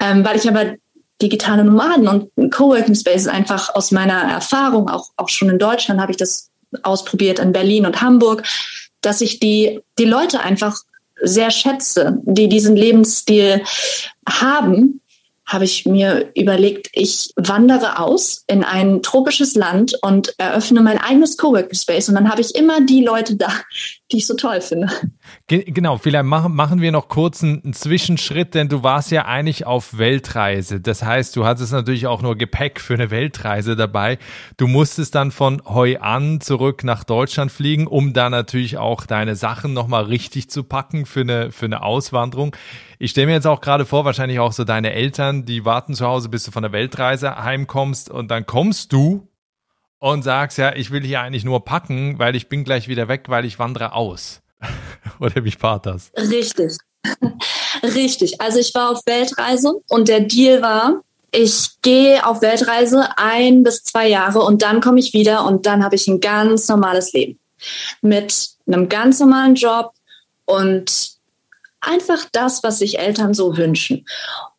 ähm, 0.00 0.24
weil 0.24 0.36
ich 0.36 0.48
aber 0.48 0.74
digitale 1.22 1.64
Nomaden 1.64 2.08
und 2.08 2.52
Coworking 2.52 2.94
Spaces 2.94 3.28
einfach 3.28 3.74
aus 3.74 3.90
meiner 3.90 4.20
Erfahrung, 4.30 4.88
auch, 4.88 5.10
auch 5.16 5.28
schon 5.28 5.48
in 5.48 5.58
Deutschland 5.58 6.00
habe 6.00 6.12
ich 6.12 6.18
das 6.18 6.50
ausprobiert, 6.82 7.38
in 7.38 7.52
Berlin 7.52 7.86
und 7.86 8.00
Hamburg, 8.02 8.42
dass 9.00 9.20
ich 9.20 9.38
die, 9.38 9.80
die 9.98 10.04
Leute 10.04 10.40
einfach 10.40 10.78
sehr 11.22 11.50
schätze, 11.50 12.18
die 12.24 12.48
diesen 12.48 12.76
Lebensstil 12.76 13.62
haben, 14.28 15.00
habe 15.46 15.64
ich 15.64 15.84
mir 15.84 16.30
überlegt, 16.34 16.88
ich 16.92 17.30
wandere 17.36 17.98
aus 17.98 18.44
in 18.46 18.64
ein 18.64 19.02
tropisches 19.02 19.54
Land 19.54 19.98
und 20.02 20.34
eröffne 20.38 20.80
mein 20.80 20.98
eigenes 20.98 21.36
Coworking 21.36 21.78
Space. 21.78 22.08
Und 22.08 22.14
dann 22.14 22.30
habe 22.30 22.40
ich 22.40 22.54
immer 22.54 22.80
die 22.80 23.04
Leute 23.04 23.36
da, 23.36 23.52
die 24.12 24.18
ich 24.18 24.26
so 24.26 24.34
toll 24.34 24.60
finde. 24.60 24.88
Genau, 25.48 25.96
vielleicht 25.96 26.24
machen, 26.24 26.54
machen 26.54 26.80
wir 26.80 26.92
noch 26.92 27.08
kurz 27.08 27.42
einen, 27.42 27.72
Zwischenschritt, 27.72 28.54
denn 28.54 28.68
du 28.68 28.82
warst 28.82 29.10
ja 29.10 29.24
eigentlich 29.24 29.66
auf 29.66 29.96
Weltreise. 29.96 30.80
Das 30.80 31.02
heißt, 31.02 31.34
du 31.36 31.46
hattest 31.46 31.72
natürlich 31.72 32.06
auch 32.06 32.20
nur 32.20 32.36
Gepäck 32.36 32.80
für 32.80 32.94
eine 32.94 33.10
Weltreise 33.10 33.76
dabei. 33.76 34.18
Du 34.58 34.66
musstest 34.66 35.14
dann 35.14 35.30
von 35.30 35.62
Hoi 35.64 35.96
an 35.96 36.40
zurück 36.40 36.84
nach 36.84 37.04
Deutschland 37.04 37.50
fliegen, 37.50 37.86
um 37.86 38.12
da 38.12 38.28
natürlich 38.28 38.76
auch 38.76 39.06
deine 39.06 39.36
Sachen 39.36 39.72
nochmal 39.72 40.04
richtig 40.04 40.50
zu 40.50 40.64
packen 40.64 41.06
für 41.06 41.20
eine, 41.20 41.50
für 41.50 41.66
eine 41.66 41.82
Auswanderung. 41.82 42.54
Ich 42.98 43.12
stelle 43.12 43.28
mir 43.28 43.34
jetzt 43.34 43.46
auch 43.46 43.60
gerade 43.60 43.86
vor, 43.86 44.04
wahrscheinlich 44.04 44.38
auch 44.38 44.52
so 44.52 44.64
deine 44.64 44.92
Eltern, 44.92 45.46
die 45.46 45.64
warten 45.64 45.94
zu 45.94 46.06
Hause, 46.06 46.28
bis 46.28 46.44
du 46.44 46.50
von 46.50 46.62
der 46.62 46.72
Weltreise 46.72 47.42
heimkommst 47.42 48.10
und 48.10 48.30
dann 48.30 48.44
kommst 48.44 48.92
du 48.92 49.28
und 50.12 50.22
sagst, 50.22 50.58
ja, 50.58 50.74
ich 50.76 50.90
will 50.90 51.02
hier 51.02 51.22
eigentlich 51.22 51.46
nur 51.46 51.64
packen, 51.64 52.18
weil 52.18 52.36
ich 52.36 52.50
bin 52.50 52.62
gleich 52.62 52.88
wieder 52.88 53.08
weg, 53.08 53.24
weil 53.28 53.46
ich 53.46 53.58
wandere 53.58 53.94
aus. 53.94 54.42
Oder 55.18 55.44
wie 55.46 55.54
war 55.60 55.80
das? 55.80 56.12
Richtig. 56.14 56.76
Richtig. 57.82 58.38
Also 58.38 58.58
ich 58.58 58.74
war 58.74 58.90
auf 58.90 59.00
Weltreise 59.06 59.80
und 59.88 60.08
der 60.08 60.20
Deal 60.20 60.60
war, 60.60 61.00
ich 61.30 61.80
gehe 61.80 62.26
auf 62.26 62.42
Weltreise 62.42 63.16
ein 63.16 63.62
bis 63.62 63.82
zwei 63.82 64.06
Jahre 64.06 64.40
und 64.40 64.60
dann 64.60 64.82
komme 64.82 65.00
ich 65.00 65.14
wieder 65.14 65.46
und 65.46 65.64
dann 65.64 65.82
habe 65.82 65.94
ich 65.94 66.06
ein 66.06 66.20
ganz 66.20 66.68
normales 66.68 67.14
Leben 67.14 67.38
mit 68.02 68.50
einem 68.66 68.90
ganz 68.90 69.20
normalen 69.20 69.54
Job 69.54 69.94
und 70.44 71.12
einfach 71.80 72.26
das, 72.32 72.62
was 72.62 72.78
sich 72.78 72.98
Eltern 72.98 73.32
so 73.32 73.56
wünschen. 73.56 74.04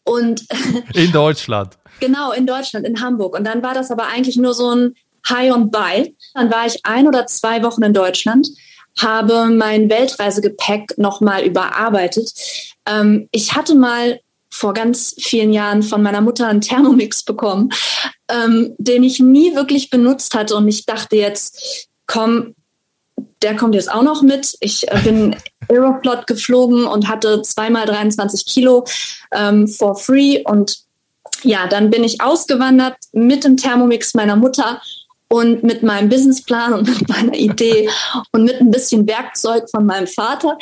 Und 0.04 0.48
in 0.96 1.12
Deutschland. 1.12 1.78
Genau, 2.02 2.34
in 2.34 2.46
Deutschland, 2.46 2.86
in 2.86 3.00
Hamburg. 3.00 3.38
Und 3.38 3.46
dann 3.46 3.64
war 3.64 3.74
das 3.74 3.90
aber 3.90 4.08
eigentlich 4.08 4.36
nur 4.36 4.54
so 4.54 4.70
ein 4.70 4.96
High 5.29 5.53
und 5.53 5.72
Buy. 5.72 6.15
Dann 6.34 6.51
war 6.51 6.65
ich 6.65 6.86
ein 6.86 7.08
oder 7.08 7.27
zwei 7.27 7.63
Wochen 7.63 7.84
in 7.84 7.94
Deutschland 7.94 8.48
habe 8.98 9.48
mein 9.48 9.89
Weltreisegepäck 9.89 10.98
nochmal 10.98 11.44
überarbeitet. 11.44 12.32
Ähm, 12.86 13.27
ich 13.32 13.53
hatte 13.53 13.75
mal 13.75 14.20
vor 14.50 14.74
ganz 14.74 15.15
vielen 15.20 15.51
Jahren 15.51 15.84
von 15.84 16.01
meiner 16.01 16.22
Mutter 16.22 16.48
einen 16.48 16.62
Thermomix 16.62 17.24
bekommen, 17.24 17.72
ähm, 18.29 18.74
den 18.77 19.03
ich 19.03 19.20
nie 19.20 19.53
wirklich 19.53 19.89
benutzt 19.89 20.34
hatte. 20.34 20.55
Und 20.55 20.67
ich 20.67 20.86
dachte 20.86 21.17
jetzt, 21.17 21.89
komm, 22.08 22.55
der 23.41 23.55
kommt 23.55 23.75
jetzt 23.75 23.91
auch 23.91 24.03
noch 24.03 24.22
mit. 24.22 24.55
Ich 24.62 24.89
äh, 24.89 25.00
bin 25.03 25.36
Aeroflot 25.70 26.25
geflogen 26.25 26.86
und 26.86 27.10
hatte 27.10 27.41
zweimal 27.41 27.86
23 27.86 28.46
Kilo 28.46 28.86
ähm, 29.34 29.67
for 29.67 29.98
free. 29.98 30.41
Und 30.46 30.77
ja, 31.44 31.67
dann 31.67 31.89
bin 31.89 32.05
ich 32.05 32.22
ausgewandert 32.22 32.96
mit 33.12 33.44
dem 33.44 33.58
Thermomix 33.58 34.13
meiner 34.13 34.38
Mutter 34.38 34.82
und 35.27 35.63
mit 35.63 35.84
meinem 35.84 36.10
Businessplan 36.10 36.74
und 36.74 36.88
mit 36.88 37.10
meiner 37.10 37.36
Idee 37.36 37.89
und 38.32 38.44
mit 38.44 38.60
ein 38.62 38.72
bisschen 38.72 39.08
Werkzeug 39.08 39.70
von 39.70 39.86
meinem 39.86 40.08
Vater, 40.08 40.58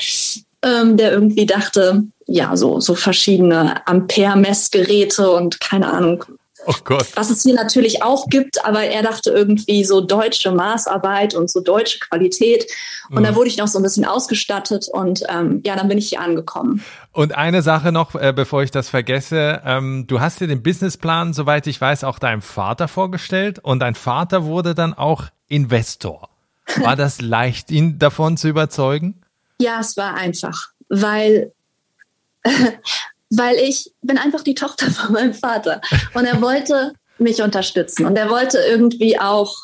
ähm, 0.64 0.98
der 0.98 1.12
irgendwie 1.12 1.46
dachte, 1.46 2.04
ja, 2.26 2.56
so, 2.56 2.80
so 2.80 2.96
verschiedene 2.96 3.86
Ampere-Messgeräte 3.86 5.30
und 5.32 5.60
keine 5.60 5.92
Ahnung, 5.92 6.24
Oh 6.66 6.74
Gott. 6.84 7.08
Was 7.16 7.30
es 7.30 7.44
hier 7.44 7.54
natürlich 7.54 8.04
auch 8.04 8.28
gibt, 8.28 8.64
aber 8.66 8.84
er 8.84 9.04
dachte 9.04 9.32
irgendwie 9.32 9.84
so 9.84 10.02
deutsche 10.02 10.52
Maßarbeit 10.52 11.36
und 11.36 11.50
so 11.50 11.60
deutsche 11.60 12.00
Qualität. 12.00 12.66
Und 13.10 13.20
mhm. 13.20 13.24
da 13.24 13.36
wurde 13.36 13.50
ich 13.50 13.58
noch 13.58 13.68
so 13.68 13.80
ein 13.80 13.84
bisschen 13.84 14.06
ausgestattet 14.06 14.88
und 14.92 15.24
ähm, 15.30 15.62
ja, 15.66 15.76
dann 15.76 15.88
bin 15.88 15.98
ich 15.98 16.10
hier 16.10 16.22
angekommen. 16.22 16.84
Und 17.12 17.36
eine 17.36 17.62
Sache 17.62 17.92
noch, 17.92 18.16
äh, 18.16 18.34
bevor 18.36 18.64
ich 18.64 18.72
das 18.72 18.90
vergesse. 18.90 19.62
Ähm, 19.66 20.06
du 20.08 20.20
hast 20.20 20.40
dir 20.40 20.48
den 20.48 20.64
Businessplan, 20.64 21.34
soweit 21.34 21.68
ich 21.68 21.80
weiß, 21.80 22.04
auch 22.04 22.20
deinem 22.20 22.42
Vater 22.42 22.88
vorgestellt 22.88 23.60
und 23.60 23.80
dein 23.80 23.96
Vater 23.96 24.46
wurde 24.46 24.74
dann 24.74 24.94
auch 24.94 25.26
Investor. 25.48 26.30
War 26.82 26.96
das 26.96 27.22
leicht, 27.22 27.72
ihn 27.72 28.00
davon 28.00 28.38
zu 28.38 28.48
überzeugen? 28.48 29.22
Ja, 29.60 29.80
es 29.80 29.96
war 29.98 30.16
einfach, 30.16 30.70
weil 30.90 31.52
weil 33.38 33.56
ich 33.58 33.92
bin 34.02 34.18
einfach 34.18 34.42
die 34.42 34.56
Tochter 34.56 34.90
von 34.92 35.14
meinem 35.14 35.34
Vater 35.34 35.82
und 36.14 36.26
er 36.26 36.42
wollte 36.42 36.94
mich 37.18 37.42
unterstützen 37.42 38.06
und 38.06 38.18
er 38.18 38.30
wollte 38.30 38.58
irgendwie 38.58 39.20
auch 39.20 39.56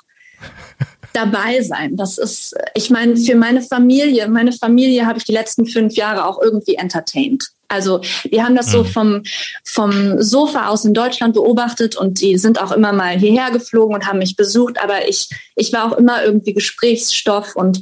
dabei 1.13 1.61
sein. 1.61 1.95
Das 1.95 2.17
ist, 2.17 2.55
ich 2.75 2.89
meine, 2.89 3.17
für 3.17 3.35
meine 3.35 3.61
Familie, 3.61 4.27
meine 4.27 4.51
Familie 4.51 5.05
habe 5.05 5.17
ich 5.17 5.23
die 5.23 5.33
letzten 5.33 5.65
fünf 5.65 5.95
Jahre 5.95 6.25
auch 6.25 6.41
irgendwie 6.41 6.75
entertained. 6.75 7.49
Also 7.67 8.01
die 8.23 8.41
haben 8.41 8.55
das 8.55 8.71
so 8.71 8.83
mhm. 8.83 8.87
vom, 8.87 9.23
vom 9.63 10.21
Sofa 10.21 10.69
aus 10.69 10.85
in 10.85 10.93
Deutschland 10.93 11.35
beobachtet 11.35 11.95
und 11.95 12.19
die 12.19 12.37
sind 12.37 12.59
auch 12.61 12.71
immer 12.71 12.93
mal 12.93 13.17
hierher 13.17 13.51
geflogen 13.51 13.95
und 13.95 14.07
haben 14.07 14.19
mich 14.19 14.35
besucht, 14.35 14.81
aber 14.81 15.07
ich, 15.07 15.29
ich 15.55 15.71
war 15.71 15.91
auch 15.91 15.97
immer 15.97 16.23
irgendwie 16.23 16.53
Gesprächsstoff 16.53 17.55
und 17.55 17.81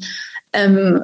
ähm, 0.52 1.02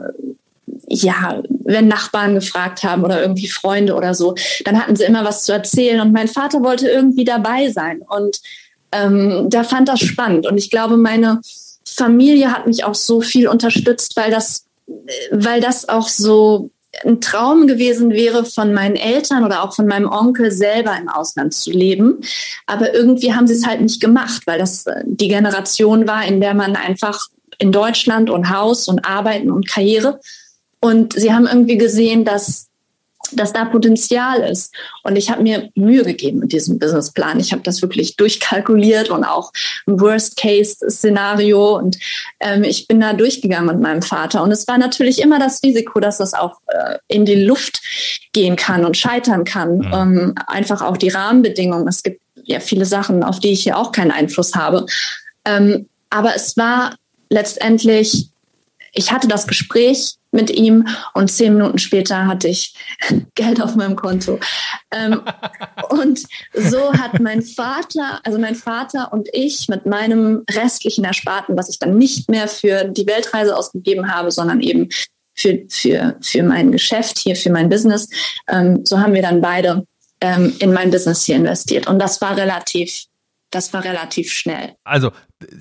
ja, 0.88 1.42
wenn 1.50 1.88
Nachbarn 1.88 2.36
gefragt 2.36 2.84
haben 2.84 3.04
oder 3.04 3.22
irgendwie 3.22 3.48
Freunde 3.48 3.96
oder 3.96 4.14
so, 4.14 4.36
dann 4.66 4.80
hatten 4.80 4.96
sie 4.96 5.06
immer 5.06 5.24
was 5.24 5.44
zu 5.44 5.54
erzählen. 5.54 6.02
Und 6.02 6.12
mein 6.12 6.28
Vater 6.28 6.62
wollte 6.62 6.88
irgendwie 6.88 7.24
dabei 7.24 7.70
sein. 7.70 8.02
Und 8.02 8.42
ähm, 8.92 9.50
der 9.50 9.64
fand 9.64 9.90
das 9.90 10.02
spannend. 10.02 10.46
Und 10.46 10.58
ich 10.58 10.70
glaube, 10.70 10.98
meine 10.98 11.42
Familie 11.86 12.52
hat 12.52 12.68
mich 12.68 12.84
auch 12.84 12.96
so 12.96 13.22
viel 13.22 13.48
unterstützt, 13.48 14.16
weil 14.16 14.32
das, 14.32 14.66
weil 15.32 15.62
das 15.62 15.90
auch 15.90 16.08
so 16.08 16.70
ein 17.04 17.22
Traum 17.22 17.66
gewesen 17.66 18.12
wäre, 18.12 18.46
von 18.46 18.72
meinen 18.72 18.96
Eltern 18.96 19.44
oder 19.44 19.64
auch 19.64 19.74
von 19.74 19.88
meinem 19.88 20.08
Onkel 20.08 20.52
selber 20.52 20.96
im 21.00 21.10
Ausland 21.10 21.54
zu 21.54 21.72
leben. 21.72 22.22
Aber 22.68 22.94
irgendwie 22.94 23.34
haben 23.34 23.48
sie 23.48 23.56
es 23.56 23.66
halt 23.66 23.82
nicht 23.82 24.00
gemacht, 24.00 24.44
weil 24.46 24.60
das 24.60 24.86
äh, 24.86 25.04
die 25.06 25.28
Generation 25.28 26.08
war, 26.08 26.26
in 26.26 26.40
der 26.40 26.54
man 26.54 26.76
einfach 26.76 27.28
in 27.58 27.72
Deutschland 27.72 28.30
und 28.30 28.50
Haus 28.50 28.88
und 28.88 29.06
Arbeiten 29.06 29.52
und 29.52 29.68
Karriere 29.68 30.20
und 30.84 31.14
sie 31.14 31.34
haben 31.34 31.48
irgendwie 31.48 31.78
gesehen, 31.78 32.26
dass 32.26 32.68
dass 33.32 33.54
da 33.54 33.64
Potenzial 33.64 34.42
ist. 34.42 34.76
Und 35.04 35.16
ich 35.16 35.32
habe 35.32 35.42
mir 35.42 35.70
Mühe 35.76 36.04
gegeben 36.04 36.40
mit 36.40 36.52
diesem 36.52 36.78
Businessplan. 36.78 37.40
Ich 37.40 37.54
habe 37.54 37.64
das 37.64 37.82
wirklich 37.82 38.18
durchkalkuliert 38.18 39.10
und 39.10 39.24
auch 39.24 39.54
ein 39.88 40.00
Worst-Case-Szenario. 40.00 41.78
Und 41.78 41.98
ähm, 42.42 42.66
ich 42.66 42.86
bin 42.86 43.00
da 43.00 43.14
durchgegangen 43.14 43.68
mit 43.68 43.80
meinem 43.80 44.02
Vater. 44.02 44.44
Und 44.44 44.52
es 44.52 44.68
war 44.68 44.78
natürlich 44.78 45.22
immer 45.22 45.40
das 45.40 45.64
Risiko, 45.64 46.02
dass 46.02 46.18
das 46.18 46.34
auch 46.34 46.60
äh, 46.68 46.98
in 47.08 47.24
die 47.24 47.42
Luft 47.42 47.82
gehen 48.34 48.58
kann 48.58 48.84
und 48.84 48.98
scheitern 48.98 49.46
kann. 49.46 49.78
Mhm. 49.78 49.94
Ähm, 49.94 50.36
einfach 50.46 50.82
auch 50.82 50.98
die 50.98 51.10
Rahmenbedingungen. 51.10 51.88
Es 51.88 52.04
gibt 52.04 52.22
ja 52.44 52.60
viele 52.60 52.86
Sachen, 52.86 53.24
auf 53.24 53.40
die 53.40 53.54
ich 53.54 53.64
hier 53.64 53.78
auch 53.78 53.94
keinen 53.94 54.12
Einfluss 54.12 54.54
habe. 54.54 54.86
Ähm, 55.46 55.88
aber 56.10 56.36
es 56.36 56.58
war 56.58 56.98
letztendlich, 57.30 58.33
ich 58.94 59.12
hatte 59.12 59.28
das 59.28 59.48
Gespräch 59.48 60.16
mit 60.32 60.50
ihm 60.50 60.88
und 61.14 61.30
zehn 61.30 61.54
Minuten 61.54 61.78
später 61.78 62.28
hatte 62.28 62.48
ich 62.48 62.76
Geld 63.36 63.62
auf 63.62 63.76
meinem 63.76 63.96
Konto. 63.96 64.40
Ähm, 64.92 65.22
und 65.90 66.24
so 66.54 66.94
hat 66.94 67.20
mein 67.20 67.42
Vater, 67.42 68.20
also 68.24 68.40
mein 68.40 68.56
Vater 68.56 69.12
und 69.12 69.28
ich 69.34 69.68
mit 69.68 69.86
meinem 69.86 70.44
restlichen 70.50 71.06
Ersparten, 71.06 71.58
was 71.58 71.70
ich 71.70 71.80
dann 71.80 71.98
nicht 71.98 72.30
mehr 72.30 72.48
für 72.48 72.86
die 72.86 73.08
Weltreise 73.08 73.56
ausgegeben 73.56 74.12
habe, 74.12 74.32
sondern 74.32 74.62
eben 74.62 74.90
für, 75.36 75.60
für, 75.70 76.16
für 76.22 76.44
mein 76.44 76.72
Geschäft 76.72 77.18
hier, 77.18 77.36
für 77.36 77.50
mein 77.50 77.70
Business, 77.70 78.08
ähm, 78.48 78.86
so 78.86 79.00
haben 79.00 79.14
wir 79.14 79.24
dann 79.24 79.42
beide 79.42 79.86
ähm, 80.22 80.56
in 80.60 80.74
mein 80.74 80.92
Business 80.92 81.24
hier 81.26 81.36
investiert. 81.36 81.88
Und 81.88 82.00
das 82.00 82.22
war 82.22 82.38
relativ 82.38 83.06
das 83.54 83.72
war 83.74 83.84
relativ 83.84 84.32
schnell. 84.32 84.76
Also 84.84 85.12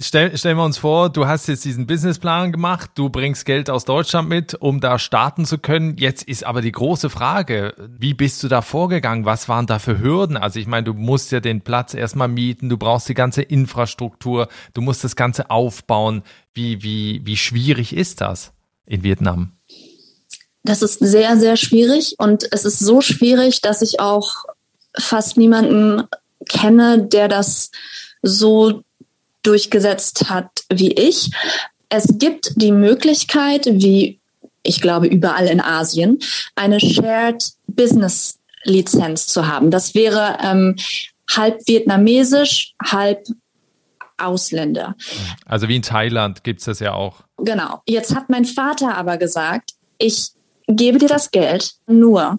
stell, 0.01 0.37
stellen 0.37 0.57
wir 0.57 0.65
uns 0.65 0.79
vor, 0.79 1.11
du 1.11 1.27
hast 1.27 1.49
jetzt 1.49 1.65
diesen 1.65 1.87
Businessplan 1.87 2.53
gemacht, 2.53 2.91
du 2.95 3.11
bringst 3.11 3.45
Geld 3.45 3.69
aus 3.69 3.85
Deutschland 3.85 4.29
mit, 4.29 4.55
um 4.55 4.81
da 4.81 4.99
starten 4.99 5.45
zu 5.45 5.59
können. 5.59 5.97
Jetzt 5.99 6.23
ist 6.23 6.45
aber 6.45 6.63
die 6.63 6.73
große 6.73 7.11
Frage, 7.11 7.75
wie 7.89 8.15
bist 8.15 8.43
du 8.43 8.49
da 8.49 8.63
vorgegangen? 8.63 9.25
Was 9.25 9.49
waren 9.49 9.67
da 9.67 9.79
für 9.79 9.99
Hürden? 9.99 10.37
Also 10.37 10.59
ich 10.59 10.67
meine, 10.67 10.85
du 10.85 10.95
musst 10.95 11.33
ja 11.33 11.41
den 11.41 11.61
Platz 11.61 11.95
erstmal 11.95 12.29
mieten, 12.29 12.69
du 12.69 12.79
brauchst 12.79 13.09
die 13.09 13.15
ganze 13.15 13.43
Infrastruktur, 13.43 14.49
du 14.73 14.81
musst 14.81 15.05
das 15.05 15.15
Ganze 15.15 15.51
aufbauen. 15.51 16.23
Wie, 16.55 16.83
wie, 16.83 17.21
wie 17.25 17.37
schwierig 17.37 17.95
ist 17.95 18.21
das 18.21 18.53
in 18.87 19.03
Vietnam? 19.03 19.53
Das 20.65 20.83
ist 20.83 21.01
sehr, 21.01 21.37
sehr 21.37 21.57
schwierig 21.57 22.15
und 22.19 22.47
es 22.53 22.65
ist 22.65 22.79
so 22.79 23.01
schwierig, 23.01 23.61
dass 23.63 23.83
ich 23.83 24.01
auch 24.01 24.45
fast 24.97 25.37
niemanden 25.37 26.07
kenne, 26.49 27.07
der 27.07 27.29
das 27.29 27.71
so 28.23 28.83
durchgesetzt 29.43 30.31
hat 30.31 30.65
wie 30.73 30.93
ich. 30.93 31.31
Es 31.89 32.19
gibt 32.19 32.53
die 32.57 32.73
Möglichkeit, 32.73 33.67
wie 33.67 34.21
ich 34.63 34.81
glaube 34.81 35.07
überall 35.07 35.47
in 35.47 35.61
Asien, 35.61 36.21
eine 36.55 36.79
Shared 36.81 37.45
Business 37.67 38.39
Lizenz 38.65 39.27
zu 39.27 39.49
haben. 39.49 39.71
Das 39.71 39.95
wäre 39.95 40.39
ähm, 40.43 40.77
halb 41.29 41.67
vietnamesisch, 41.67 42.75
halb 42.83 43.27
Ausländer. 44.19 44.95
Also 45.47 45.69
wie 45.69 45.77
in 45.77 45.83
Thailand 45.83 46.45
gibt 46.45 46.61
es 46.61 46.67
das 46.67 46.79
ja 46.79 46.93
auch. 46.95 47.25
Genau. 47.39 47.83
Jetzt 47.87 48.15
hat 48.15 48.31
mein 48.31 48.45
Vater 48.45 48.97
aber 48.97 49.17
gesagt, 49.17 49.73
ich 49.99 50.31
gebe 50.69 50.99
dir 50.99 51.09
das 51.09 51.31
Geld 51.31 51.75
nur, 51.87 52.39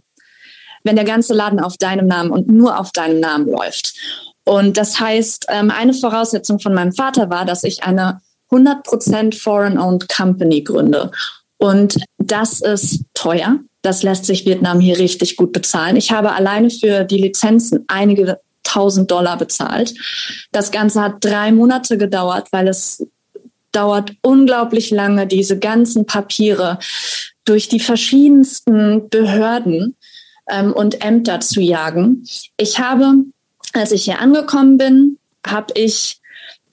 wenn 0.84 0.96
der 0.96 1.06
ganze 1.06 1.34
Laden 1.34 1.60
auf 1.60 1.78
deinem 1.78 2.08
Namen 2.08 2.32
und 2.32 2.48
nur 2.48 2.80
auf 2.80 2.92
deinem 2.92 3.20
Namen 3.20 3.48
läuft. 3.48 3.94
Und 4.46 4.78
das 4.78 5.00
heißt, 5.00 5.48
ähm, 5.50 5.72
eine 5.72 5.94
Voraussetzung 5.94 6.60
von 6.60 6.74
meinem 6.74 6.92
Vater 6.92 7.30
war, 7.30 7.46
dass 7.46 7.64
ich 7.64 7.84
eine 7.84 8.22
100% 8.52 9.40
Foreign-Owned 9.40 10.10
Company 10.10 10.62
gründe. 10.62 11.12
Und 11.58 11.98
das 12.18 12.62
ist 12.62 13.04
teuer. 13.14 13.60
Das 13.82 14.04
lässt 14.04 14.26
sich 14.26 14.46
Vietnam 14.46 14.80
hier 14.80 14.98
richtig 14.98 15.38
gut 15.38 15.54
bezahlen. 15.54 15.96
Ich 15.96 16.12
habe 16.12 16.34
alleine 16.34 16.70
für 16.70 17.04
die 17.04 17.18
Lizenzen 17.18 17.86
einige 17.88 18.40
tausend 18.64 19.12
Dollar 19.12 19.38
bezahlt. 19.38 19.94
Das 20.52 20.72
Ganze 20.72 21.02
hat 21.02 21.16
drei 21.22 21.52
Monate 21.52 21.98
gedauert, 21.98 22.48
weil 22.52 22.68
es 22.68 23.06
dauert 23.72 24.12
unglaublich 24.22 24.92
lange, 24.92 25.28
diese 25.28 25.60
ganzen 25.60 26.06
Papiere 26.06 26.80
durch 27.46 27.68
die 27.68 27.80
verschiedensten 27.80 29.10
Behörden 29.10 29.96
ähm, 30.50 30.74
und 30.74 31.04
Ämter 31.04 31.40
zu 31.40 31.62
jagen. 31.62 32.24
Ich 32.58 32.80
habe, 32.80 33.16
als 33.74 33.92
ich 33.92 34.06
hier 34.06 34.20
angekommen 34.20 34.78
bin, 34.78 35.18
habe 35.46 35.74
ich 35.76 36.20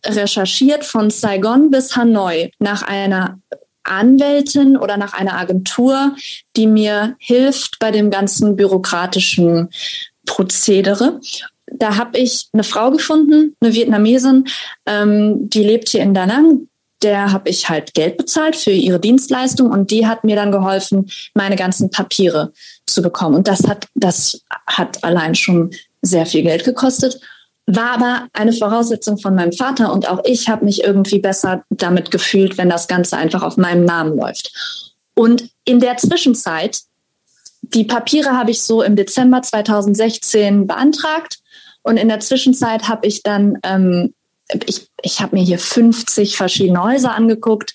recherchiert 0.05 0.85
von 0.85 1.11
Saigon 1.11 1.71
bis 1.71 1.97
Hanoi 1.97 2.51
nach 2.59 2.83
einer 2.83 3.39
Anwältin 3.83 4.77
oder 4.77 4.97
nach 4.97 5.15
einer 5.15 5.39
Agentur, 5.39 6.15
die 6.57 6.67
mir 6.67 7.17
hilft 7.19 7.79
bei 7.79 7.91
dem 7.91 8.11
ganzen 8.11 8.57
bürokratischen 8.57 9.69
Prozedere. 10.27 11.21
Da 11.73 11.97
habe 11.97 12.19
ich 12.19 12.49
eine 12.53 12.65
Frau 12.65 12.91
gefunden, 12.91 13.57
eine 13.61 13.75
Vietnamesin, 13.75 14.47
ähm, 14.87 15.49
die 15.49 15.63
lebt 15.63 15.89
hier 15.89 16.03
in 16.03 16.15
Da 16.15 16.27
Nang 16.27 16.69
der 17.03 17.33
habe 17.33 17.49
ich 17.49 17.69
halt 17.69 17.95
Geld 17.95 18.17
bezahlt 18.17 18.57
für 18.57 18.73
ihre 18.73 19.01
Dienstleistung 19.01 19.71
und 19.71 19.91
die 19.91 20.07
hat 20.07 20.25
mir 20.25 20.37
dann 20.37 20.53
geholfen, 20.53 21.11
meine 21.35 21.57
ganzen 21.57 21.91
Papiere 21.91 22.53
zu 22.93 23.03
bekommen. 23.03 23.37
Und 23.37 23.49
das 23.49 23.67
hat, 23.67 23.89
das 23.95 24.43
hat 24.67 25.03
allein 25.05 25.35
schon 25.35 25.71
sehr 26.03 26.27
viel 26.27 26.43
Geld 26.43 26.65
gekostet, 26.65 27.21
war 27.67 27.91
aber 27.93 28.29
eine 28.33 28.53
Voraussetzung 28.53 29.19
von 29.19 29.35
meinem 29.35 29.53
Vater 29.53 29.93
und 29.93 30.09
auch 30.09 30.21
ich 30.25 30.49
habe 30.49 30.65
mich 30.65 30.83
irgendwie 30.83 31.21
besser 31.21 31.63
damit 31.71 32.11
gefühlt, 32.11 32.59
wenn 32.59 32.69
das 32.69 32.89
Ganze 32.89 33.17
einfach 33.17 33.43
auf 33.43 33.57
meinem 33.57 33.85
Namen 33.85 34.17
läuft. 34.17 34.53
Und 35.15 35.51
in 35.65 35.79
der 35.79 35.97
Zwischenzeit, 35.99 36.81
die 37.63 37.85
Papiere 37.85 38.37
habe 38.37 38.51
ich 38.51 38.63
so 38.63 38.83
im 38.83 38.97
Dezember 38.97 39.43
2016 39.43 40.67
beantragt 40.67 41.39
und 41.83 41.97
in 41.97 42.09
der 42.09 42.21
Zwischenzeit 42.21 42.89
habe 42.89 43.07
ich 43.07 43.23
dann 43.23 43.59
ähm, 43.63 44.15
ich, 44.67 44.89
ich 45.03 45.21
habe 45.21 45.37
mir 45.37 45.45
hier 45.45 45.59
50 45.59 46.37
verschiedene 46.37 46.83
Häuser 46.83 47.15
angeguckt, 47.15 47.75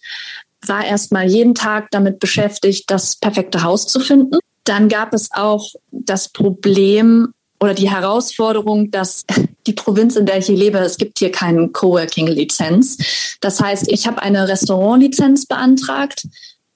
war 0.66 0.86
erstmal 0.86 1.28
jeden 1.28 1.56
Tag 1.56 1.92
damit 1.92 2.20
beschäftigt, 2.20 2.90
das 2.90 3.16
perfekte 3.16 3.64
Haus 3.64 3.88
zu 3.88 4.00
finden. 4.00 4.40
Dann 4.66 4.90
gab 4.90 5.14
es 5.14 5.32
auch 5.32 5.66
das 5.92 6.30
Problem 6.30 7.34
oder 7.60 7.74
die 7.74 7.90
Herausforderung, 7.90 8.92
dass 8.92 9.26
die 9.68 9.74
Provinz, 9.74 10.16
in 10.16 10.26
der 10.26 10.38
ich 10.38 10.48
hier 10.48 10.58
lebe, 10.58 10.78
es 10.80 10.98
gibt 10.98 11.20
hier 11.20 11.32
keine 11.32 11.70
Coworking-Lizenz. 11.70 13.38
Das 13.42 13.62
heißt, 13.62 13.92
ich 13.92 14.06
habe 14.06 14.22
eine 14.22 14.48
Restaurant-Lizenz 14.48 15.46
beantragt, 15.46 16.28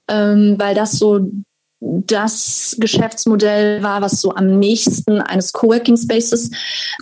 ähm, 0.08 0.56
weil 0.58 0.74
das 0.74 0.92
so 0.92 1.20
das 1.80 2.76
Geschäftsmodell 2.78 3.82
war, 3.82 4.02
was 4.02 4.20
so 4.20 4.34
am 4.34 4.58
nächsten 4.58 5.22
eines 5.22 5.52
Coworking 5.52 5.96
Spaces 5.96 6.50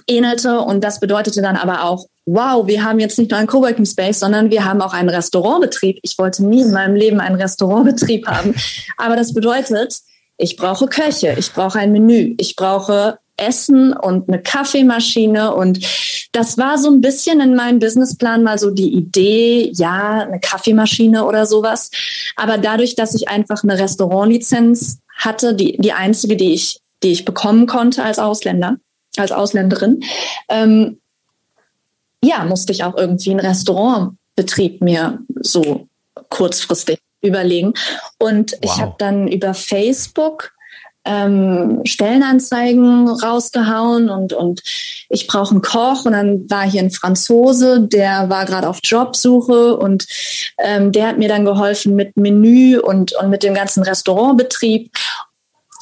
ähnelte. 0.07 0.61
Und 0.61 0.85
das 0.85 1.01
bedeutete 1.01 1.43
dann 1.43 1.57
aber 1.57 1.85
auch, 1.85 2.07
wow, 2.27 2.67
wir 2.67 2.85
haben 2.85 3.01
jetzt 3.01 3.19
nicht 3.19 3.31
nur 3.31 3.39
einen 3.39 3.49
Coworking 3.49 3.87
Space, 3.87 4.21
sondern 4.21 4.51
wir 4.51 4.65
haben 4.65 4.81
auch 4.81 4.93
einen 4.93 5.09
Restaurantbetrieb. 5.09 5.99
Ich 6.03 6.17
wollte 6.19 6.45
nie 6.45 6.63
in 6.63 6.71
meinem 6.71 6.95
Leben 6.95 7.19
einen 7.19 7.37
Restaurantbetrieb 7.37 8.29
haben. 8.29 8.55
Aber 8.97 9.17
das 9.17 9.35
bedeutet, 9.35 10.01
ich 10.39 10.57
brauche 10.57 10.87
Köche, 10.87 11.35
ich 11.37 11.53
brauche 11.53 11.79
ein 11.79 11.93
Menü, 11.93 12.35
ich 12.39 12.57
brauche 12.57 13.19
Essen 13.37 13.93
und 13.93 14.29
eine 14.29 14.41
Kaffeemaschine. 14.41 15.55
Und 15.55 15.81
das 16.33 16.57
war 16.57 16.79
so 16.79 16.91
ein 16.91 17.01
bisschen 17.01 17.41
in 17.41 17.55
meinem 17.55 17.81
Businessplan 17.81 18.43
mal 18.43 18.59
so 18.59 18.71
die 18.71 18.95
Idee, 18.95 19.71
ja, 19.75 20.21
eine 20.21 20.41
Kaffeemaschine 20.41 21.25
oder 21.25 21.45
sowas. 21.45 21.91
Aber 22.37 22.57
dadurch, 22.57 22.95
dass 22.95 23.15
ich 23.15 23.29
einfach 23.29 23.63
eine 23.63 23.79
Restaurantlizenz 23.79 25.01
hatte, 25.17 25.55
die, 25.55 25.77
die 25.79 25.93
einzige, 25.93 26.37
die 26.37 26.55
ich, 26.55 26.81
die 27.03 27.13
ich 27.13 27.25
bekommen 27.25 27.67
konnte 27.67 28.05
als 28.05 28.19
Ausländer, 28.19 28.77
als 29.17 29.33
Ausländerin, 29.33 30.05
ähm, 30.49 31.01
ja, 32.23 32.45
musste 32.45 32.73
ich 32.73 32.85
auch 32.85 32.97
irgendwie 32.97 33.31
einen 33.31 33.41
Restaurantbetrieb 33.41 34.81
mir 34.81 35.21
so 35.41 35.89
kurzfristig 36.31 36.99
überlegen. 37.21 37.75
Und 38.19 38.53
wow. 38.53 38.59
ich 38.63 38.81
habe 38.81 38.95
dann 38.99 39.29
über 39.29 39.55
Facebook 39.55 40.53
ähm, 41.09 41.81
Stellenanzeigen 41.85 43.09
rausgehauen 43.09 44.11
und, 44.11 44.35
und 44.35 44.63
ich 45.09 45.27
brauche 45.27 45.53
einen 45.53 45.63
Koch 45.63 46.05
und 46.05 46.13
dann 46.13 46.51
war 46.51 46.69
hier 46.69 46.83
ein 46.83 46.91
Franzose, 46.91 47.81
der 47.81 48.29
war 48.29 48.45
gerade 48.45 48.69
auf 48.69 48.81
Jobsuche 48.85 49.77
und 49.77 50.07
ähm, 50.59 50.93
der 50.93 51.09
hat 51.09 51.19
mir 51.19 51.29
dann 51.29 51.47
geholfen 51.47 51.97
mit 51.97 52.17
Menü 52.17 52.79
und, 52.79 53.15
und 53.15 53.31
mit 53.31 53.43
dem 53.43 53.55
ganzen 53.55 53.83
Restaurantbetrieb. 53.83 54.93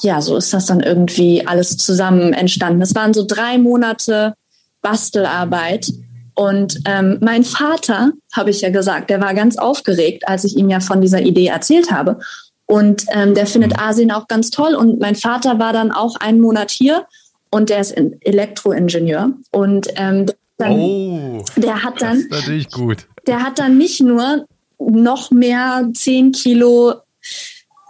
Ja, 0.01 0.21
so 0.21 0.37
ist 0.37 0.53
das 0.53 0.67
dann 0.67 0.79
irgendwie 0.79 1.45
alles 1.45 1.75
zusammen 1.75 2.33
entstanden. 2.33 2.81
Es 2.81 2.95
waren 2.95 3.13
so 3.13 3.25
drei 3.27 3.57
Monate 3.57 4.35
Bastelarbeit. 4.81 5.91
Und 6.37 6.81
ähm, 6.85 7.17
mein 7.19 7.43
Vater, 7.43 8.11
habe 8.31 8.51
ich 8.51 8.61
ja 8.61 8.69
gesagt, 8.69 9.09
der 9.09 9.19
war 9.19 9.33
ganz 9.33 9.57
aufgeregt, 9.57 10.27
als 10.27 10.43
ich 10.43 10.55
ihm 10.55 10.69
ja 10.69 10.79
von 10.79 11.01
dieser 11.01 11.19
Idee 11.19 11.47
erzählt 11.47 11.91
habe. 11.91 12.19
Und 12.67 13.05
ähm, 13.09 13.33
der 13.33 13.47
findet 13.47 13.71
mhm. 13.71 13.79
Asien 13.79 14.11
auch 14.11 14.27
ganz 14.27 14.51
toll. 14.51 14.75
Und 14.75 14.99
mein 14.99 15.15
Vater 15.15 15.57
war 15.57 15.73
dann 15.73 15.91
auch 15.91 16.15
einen 16.17 16.39
Monat 16.39 16.69
hier 16.69 17.07
und 17.49 17.71
der 17.71 17.79
ist 17.79 17.91
Elektroingenieur. 18.21 19.31
Und 19.49 19.87
ähm, 19.95 20.27
dann, 20.59 20.73
oh, 20.73 21.43
der 21.55 21.83
hat 21.83 22.03
dann, 22.03 22.23
natürlich 22.29 22.69
gut. 22.69 23.07
Der 23.25 23.41
hat 23.41 23.57
dann 23.57 23.79
nicht 23.79 23.99
nur 24.01 24.45
noch 24.77 25.31
mehr 25.31 25.89
zehn 25.95 26.33
Kilo 26.33 26.93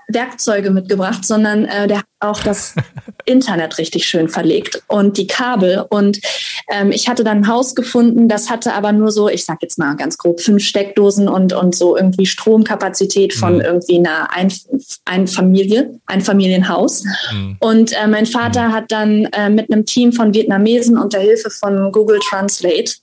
Werkzeuge 0.07 0.71
mitgebracht, 0.71 1.25
sondern 1.25 1.65
äh, 1.65 1.87
der 1.87 1.99
hat 1.99 2.05
auch 2.19 2.41
das 2.41 2.75
Internet 3.25 3.77
richtig 3.77 4.05
schön 4.05 4.29
verlegt 4.29 4.81
und 4.87 5.17
die 5.17 5.27
Kabel. 5.27 5.85
Und 5.89 6.19
ähm, 6.71 6.91
ich 6.91 7.09
hatte 7.09 7.23
dann 7.23 7.39
ein 7.39 7.47
Haus 7.47 7.75
gefunden, 7.75 8.29
das 8.29 8.49
hatte 8.49 8.73
aber 8.73 8.91
nur 8.93 9.11
so, 9.11 9.29
ich 9.29 9.45
sag 9.45 9.61
jetzt 9.61 9.77
mal 9.77 9.95
ganz 9.95 10.17
grob, 10.17 10.39
fünf 10.39 10.63
Steckdosen 10.63 11.27
und, 11.27 11.53
und 11.53 11.75
so 11.75 11.97
irgendwie 11.97 12.25
Stromkapazität 12.25 13.33
von 13.33 13.55
mhm. 13.55 13.61
irgendwie 13.61 13.99
einer 13.99 14.33
ein, 14.33 14.51
ein 15.05 15.27
Familie, 15.27 15.99
ein 16.05 16.21
Familienhaus. 16.21 17.03
Mhm. 17.31 17.57
Und 17.59 17.91
äh, 17.93 18.07
mein 18.07 18.25
Vater 18.25 18.69
mhm. 18.69 18.73
hat 18.73 18.91
dann 18.91 19.25
äh, 19.25 19.49
mit 19.49 19.71
einem 19.71 19.85
Team 19.85 20.13
von 20.13 20.33
Vietnamesen 20.33 20.97
unter 20.97 21.19
Hilfe 21.19 21.49
von 21.49 21.91
Google 21.91 22.19
Translate 22.29 22.93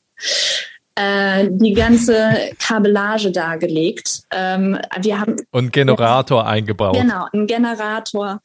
äh, 0.94 1.48
die 1.50 1.72
ganze 1.72 2.52
Kabellage 2.59 3.33
dargelegt. 3.33 4.22
Ähm, 4.30 4.78
wir 5.00 5.20
haben 5.20 5.37
und 5.50 5.72
Generator 5.72 6.42
jetzt, 6.42 6.50
eingebaut. 6.50 6.96
Genau, 6.96 7.26
ein 7.33 7.46
Generator, 7.46 8.40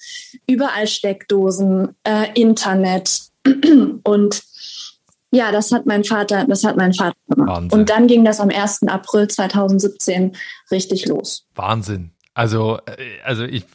überall 0.48 0.88
Steckdosen, 0.88 1.96
äh, 2.04 2.32
Internet 2.34 3.22
und 4.04 4.44
ja, 5.32 5.52
das 5.52 5.72
hat 5.72 5.86
mein 5.86 6.04
Vater, 6.04 6.46
das 6.48 6.64
hat 6.64 6.76
mein 6.76 6.94
Vater 6.94 7.16
gemacht. 7.28 7.50
Wahnsinn. 7.50 7.80
Und 7.80 7.90
dann 7.90 8.08
ging 8.08 8.26
das 8.26 8.40
am 8.40 8.50
1. 8.50 8.88
April 8.88 9.28
2017 9.28 10.36
richtig 10.72 11.06
los. 11.06 11.46
Wahnsinn. 11.54 12.12
Also, 12.40 12.78
äh, 12.86 13.20
also 13.26 13.44
ich 13.44 13.66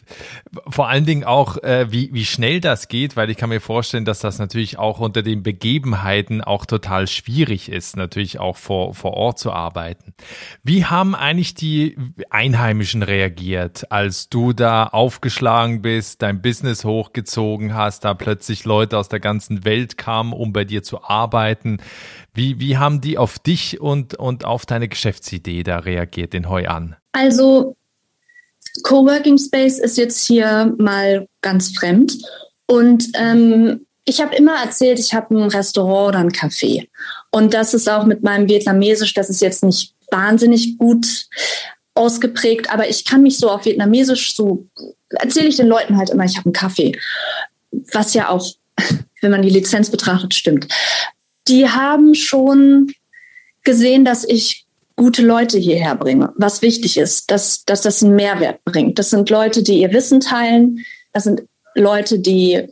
vor 0.68 0.88
allen 0.88 1.04
Dingen 1.04 1.24
auch, 1.24 1.62
äh, 1.62 1.92
wie, 1.92 2.08
wie 2.14 2.24
schnell 2.24 2.62
das 2.62 2.88
geht, 2.88 3.14
weil 3.14 3.28
ich 3.28 3.36
kann 3.36 3.50
mir 3.50 3.60
vorstellen, 3.60 4.06
dass 4.06 4.20
das 4.20 4.38
natürlich 4.38 4.78
auch 4.78 5.00
unter 5.00 5.22
den 5.22 5.42
Begebenheiten 5.42 6.40
auch 6.40 6.64
total 6.64 7.06
schwierig 7.06 7.70
ist, 7.70 7.94
natürlich 7.94 8.40
auch 8.40 8.56
vor, 8.56 8.94
vor 8.94 9.12
Ort 9.12 9.38
zu 9.38 9.52
arbeiten. 9.52 10.14
Wie 10.62 10.86
haben 10.86 11.14
eigentlich 11.14 11.52
die 11.52 11.98
Einheimischen 12.30 13.02
reagiert, 13.02 13.92
als 13.92 14.30
du 14.30 14.54
da 14.54 14.84
aufgeschlagen 14.86 15.82
bist, 15.82 16.22
dein 16.22 16.40
Business 16.40 16.86
hochgezogen 16.86 17.74
hast, 17.74 18.06
da 18.06 18.14
plötzlich 18.14 18.64
Leute 18.64 18.96
aus 18.96 19.10
der 19.10 19.20
ganzen 19.20 19.66
Welt 19.66 19.98
kamen, 19.98 20.32
um 20.32 20.54
bei 20.54 20.64
dir 20.64 20.82
zu 20.82 21.04
arbeiten? 21.04 21.82
Wie, 22.32 22.60
wie 22.60 22.78
haben 22.78 23.02
die 23.02 23.18
auf 23.18 23.38
dich 23.38 23.78
und, 23.82 24.14
und 24.14 24.46
auf 24.46 24.64
deine 24.64 24.88
Geschäftsidee 24.88 25.64
da 25.64 25.80
reagiert 25.80 26.32
in 26.32 26.48
Heu 26.48 26.66
an? 26.66 26.96
Also 27.12 27.76
Coworking 28.82 29.38
Space 29.38 29.78
ist 29.78 29.96
jetzt 29.96 30.26
hier 30.26 30.74
mal 30.78 31.28
ganz 31.42 31.70
fremd. 31.76 32.18
Und 32.66 33.08
ähm, 33.14 33.86
ich 34.04 34.20
habe 34.20 34.34
immer 34.34 34.56
erzählt, 34.56 34.98
ich 34.98 35.14
habe 35.14 35.34
ein 35.34 35.48
Restaurant 35.48 36.08
oder 36.08 36.18
ein 36.18 36.32
Café. 36.32 36.88
Und 37.30 37.54
das 37.54 37.74
ist 37.74 37.88
auch 37.88 38.04
mit 38.04 38.22
meinem 38.22 38.48
Vietnamesisch, 38.48 39.14
das 39.14 39.30
ist 39.30 39.40
jetzt 39.40 39.64
nicht 39.64 39.94
wahnsinnig 40.10 40.76
gut 40.78 41.06
ausgeprägt, 41.94 42.70
aber 42.70 42.88
ich 42.88 43.04
kann 43.04 43.22
mich 43.22 43.38
so 43.38 43.50
auf 43.50 43.64
Vietnamesisch 43.64 44.34
so 44.34 44.66
erzähle 45.10 45.48
ich 45.48 45.56
den 45.56 45.68
Leuten 45.68 45.96
halt 45.96 46.10
immer, 46.10 46.24
ich 46.24 46.36
habe 46.36 46.46
einen 46.46 46.52
Kaffee. 46.52 46.98
Was 47.92 48.14
ja 48.14 48.28
auch, 48.28 48.46
wenn 49.20 49.30
man 49.30 49.42
die 49.42 49.50
Lizenz 49.50 49.90
betrachtet, 49.90 50.34
stimmt. 50.34 50.68
Die 51.48 51.68
haben 51.68 52.14
schon 52.14 52.92
gesehen, 53.62 54.04
dass 54.04 54.24
ich 54.24 54.63
gute 54.96 55.22
Leute 55.22 55.58
hierher 55.58 55.94
bringe, 55.96 56.32
was 56.36 56.62
wichtig 56.62 56.96
ist, 56.96 57.30
dass, 57.30 57.64
dass 57.64 57.82
das 57.82 58.02
einen 58.02 58.16
Mehrwert 58.16 58.64
bringt. 58.64 58.98
Das 58.98 59.10
sind 59.10 59.30
Leute, 59.30 59.62
die 59.62 59.80
ihr 59.80 59.92
Wissen 59.92 60.20
teilen, 60.20 60.84
das 61.12 61.24
sind 61.24 61.42
Leute, 61.74 62.18
die 62.18 62.68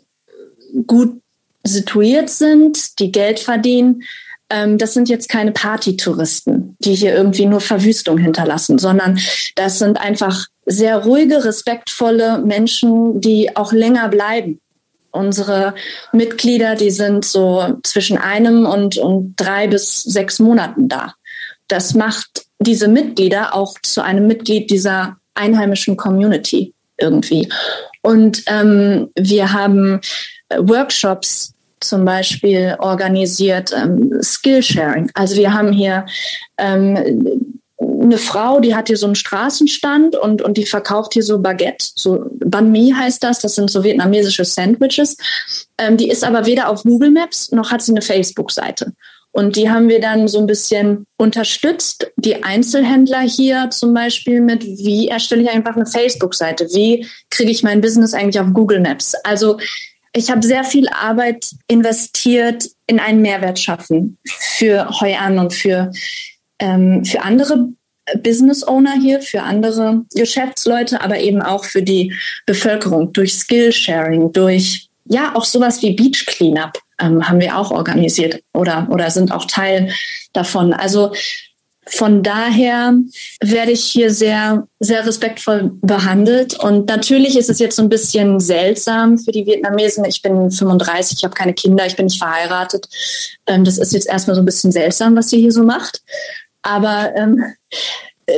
gut 0.86 1.20
situiert 1.64 2.30
sind, 2.30 2.98
die 2.98 3.12
Geld 3.12 3.38
verdienen. 3.38 4.02
Ähm, 4.50 4.78
das 4.78 4.94
sind 4.94 5.08
jetzt 5.08 5.28
keine 5.28 5.52
Partytouristen, 5.52 6.76
die 6.80 6.94
hier 6.94 7.14
irgendwie 7.14 7.46
nur 7.46 7.60
Verwüstung 7.60 8.18
hinterlassen, 8.18 8.78
sondern 8.78 9.18
das 9.54 9.78
sind 9.78 10.00
einfach 10.00 10.46
sehr 10.66 10.98
ruhige, 10.98 11.44
respektvolle 11.44 12.38
Menschen, 12.38 13.20
die 13.20 13.56
auch 13.56 13.72
länger 13.72 14.08
bleiben. 14.08 14.60
Unsere 15.10 15.74
Mitglieder, 16.12 16.74
die 16.74 16.90
sind 16.90 17.24
so 17.24 17.78
zwischen 17.82 18.16
einem 18.16 18.64
und, 18.64 18.96
und 18.96 19.34
drei 19.36 19.66
bis 19.66 20.02
sechs 20.02 20.38
Monaten 20.38 20.88
da 20.88 21.14
das 21.72 21.94
macht 21.94 22.44
diese 22.60 22.86
Mitglieder 22.86 23.54
auch 23.54 23.74
zu 23.82 24.02
einem 24.02 24.26
Mitglied 24.26 24.70
dieser 24.70 25.16
einheimischen 25.34 25.96
Community 25.96 26.74
irgendwie. 26.98 27.48
Und 28.02 28.42
ähm, 28.46 29.08
wir 29.16 29.52
haben 29.52 30.00
äh, 30.50 30.58
Workshops 30.58 31.54
zum 31.80 32.04
Beispiel 32.04 32.76
organisiert, 32.78 33.72
ähm, 33.72 34.18
Skillsharing. 34.22 35.10
Also 35.14 35.36
wir 35.36 35.54
haben 35.54 35.72
hier 35.72 36.04
ähm, 36.58 37.56
eine 37.80 38.18
Frau, 38.18 38.60
die 38.60 38.74
hat 38.76 38.88
hier 38.88 38.98
so 38.98 39.06
einen 39.06 39.14
Straßenstand 39.14 40.14
und, 40.14 40.42
und 40.42 40.56
die 40.58 40.66
verkauft 40.66 41.14
hier 41.14 41.22
so 41.22 41.38
Baguette, 41.38 41.86
so 41.96 42.26
Banh 42.44 42.70
Mi 42.70 42.94
heißt 42.96 43.24
das, 43.24 43.40
das 43.40 43.54
sind 43.54 43.70
so 43.70 43.82
vietnamesische 43.82 44.44
Sandwiches. 44.44 45.16
Ähm, 45.78 45.96
die 45.96 46.10
ist 46.10 46.22
aber 46.22 46.44
weder 46.44 46.68
auf 46.68 46.82
Google 46.82 47.10
Maps 47.10 47.50
noch 47.50 47.72
hat 47.72 47.82
sie 47.82 47.92
eine 47.92 48.02
Facebook-Seite. 48.02 48.92
Und 49.32 49.56
die 49.56 49.70
haben 49.70 49.88
wir 49.88 50.00
dann 50.00 50.28
so 50.28 50.38
ein 50.38 50.46
bisschen 50.46 51.06
unterstützt. 51.16 52.12
Die 52.16 52.42
Einzelhändler 52.42 53.20
hier 53.20 53.70
zum 53.70 53.94
Beispiel 53.94 54.42
mit, 54.42 54.62
wie 54.62 55.08
erstelle 55.08 55.42
ich 55.42 55.50
einfach 55.50 55.74
eine 55.74 55.86
Facebook-Seite? 55.86 56.68
Wie 56.74 57.06
kriege 57.30 57.50
ich 57.50 57.62
mein 57.62 57.80
Business 57.80 58.12
eigentlich 58.12 58.40
auf 58.40 58.52
Google 58.52 58.80
Maps? 58.80 59.14
Also 59.24 59.58
ich 60.14 60.30
habe 60.30 60.46
sehr 60.46 60.64
viel 60.64 60.86
Arbeit 60.88 61.50
investiert 61.66 62.68
in 62.86 63.00
einen 63.00 63.22
Mehrwert 63.22 63.58
schaffen 63.58 64.18
für 64.28 65.00
Heuan 65.00 65.18
an 65.18 65.38
und 65.38 65.54
für, 65.54 65.90
ähm, 66.58 67.02
für 67.04 67.22
andere 67.22 67.68
Business 68.22 68.66
Owner 68.66 68.94
hier, 69.00 69.22
für 69.22 69.42
andere 69.42 70.02
Geschäftsleute, 70.14 71.00
aber 71.00 71.20
eben 71.20 71.40
auch 71.40 71.64
für 71.64 71.82
die 71.82 72.12
Bevölkerung 72.44 73.12
durch 73.12 73.34
Skillsharing, 73.34 74.32
durch 74.32 74.88
ja 75.06 75.34
auch 75.34 75.44
sowas 75.44 75.80
wie 75.82 75.94
Beach 75.94 76.26
Cleanup 76.26 76.78
ähm, 77.02 77.28
haben 77.28 77.40
wir 77.40 77.58
auch 77.58 77.70
organisiert 77.70 78.42
oder, 78.54 78.88
oder 78.90 79.10
sind 79.10 79.32
auch 79.32 79.46
Teil 79.46 79.92
davon. 80.32 80.72
Also 80.72 81.12
von 81.88 82.22
daher 82.22 82.94
werde 83.42 83.72
ich 83.72 83.84
hier 83.84 84.12
sehr, 84.12 84.68
sehr 84.78 85.04
respektvoll 85.04 85.72
behandelt. 85.82 86.58
Und 86.58 86.88
natürlich 86.88 87.36
ist 87.36 87.50
es 87.50 87.58
jetzt 87.58 87.74
so 87.74 87.82
ein 87.82 87.88
bisschen 87.88 88.38
seltsam 88.38 89.18
für 89.18 89.32
die 89.32 89.46
Vietnamesen. 89.46 90.04
Ich 90.04 90.22
bin 90.22 90.50
35, 90.50 91.18
ich 91.18 91.24
habe 91.24 91.34
keine 91.34 91.54
Kinder, 91.54 91.84
ich 91.84 91.96
bin 91.96 92.06
nicht 92.06 92.22
verheiratet. 92.22 92.88
Ähm, 93.46 93.64
das 93.64 93.78
ist 93.78 93.92
jetzt 93.92 94.08
erstmal 94.08 94.36
so 94.36 94.42
ein 94.42 94.46
bisschen 94.46 94.70
seltsam, 94.70 95.16
was 95.16 95.30
sie 95.30 95.40
hier 95.40 95.52
so 95.52 95.64
macht. 95.64 96.02
Aber 96.62 97.12
ähm, 97.16 97.42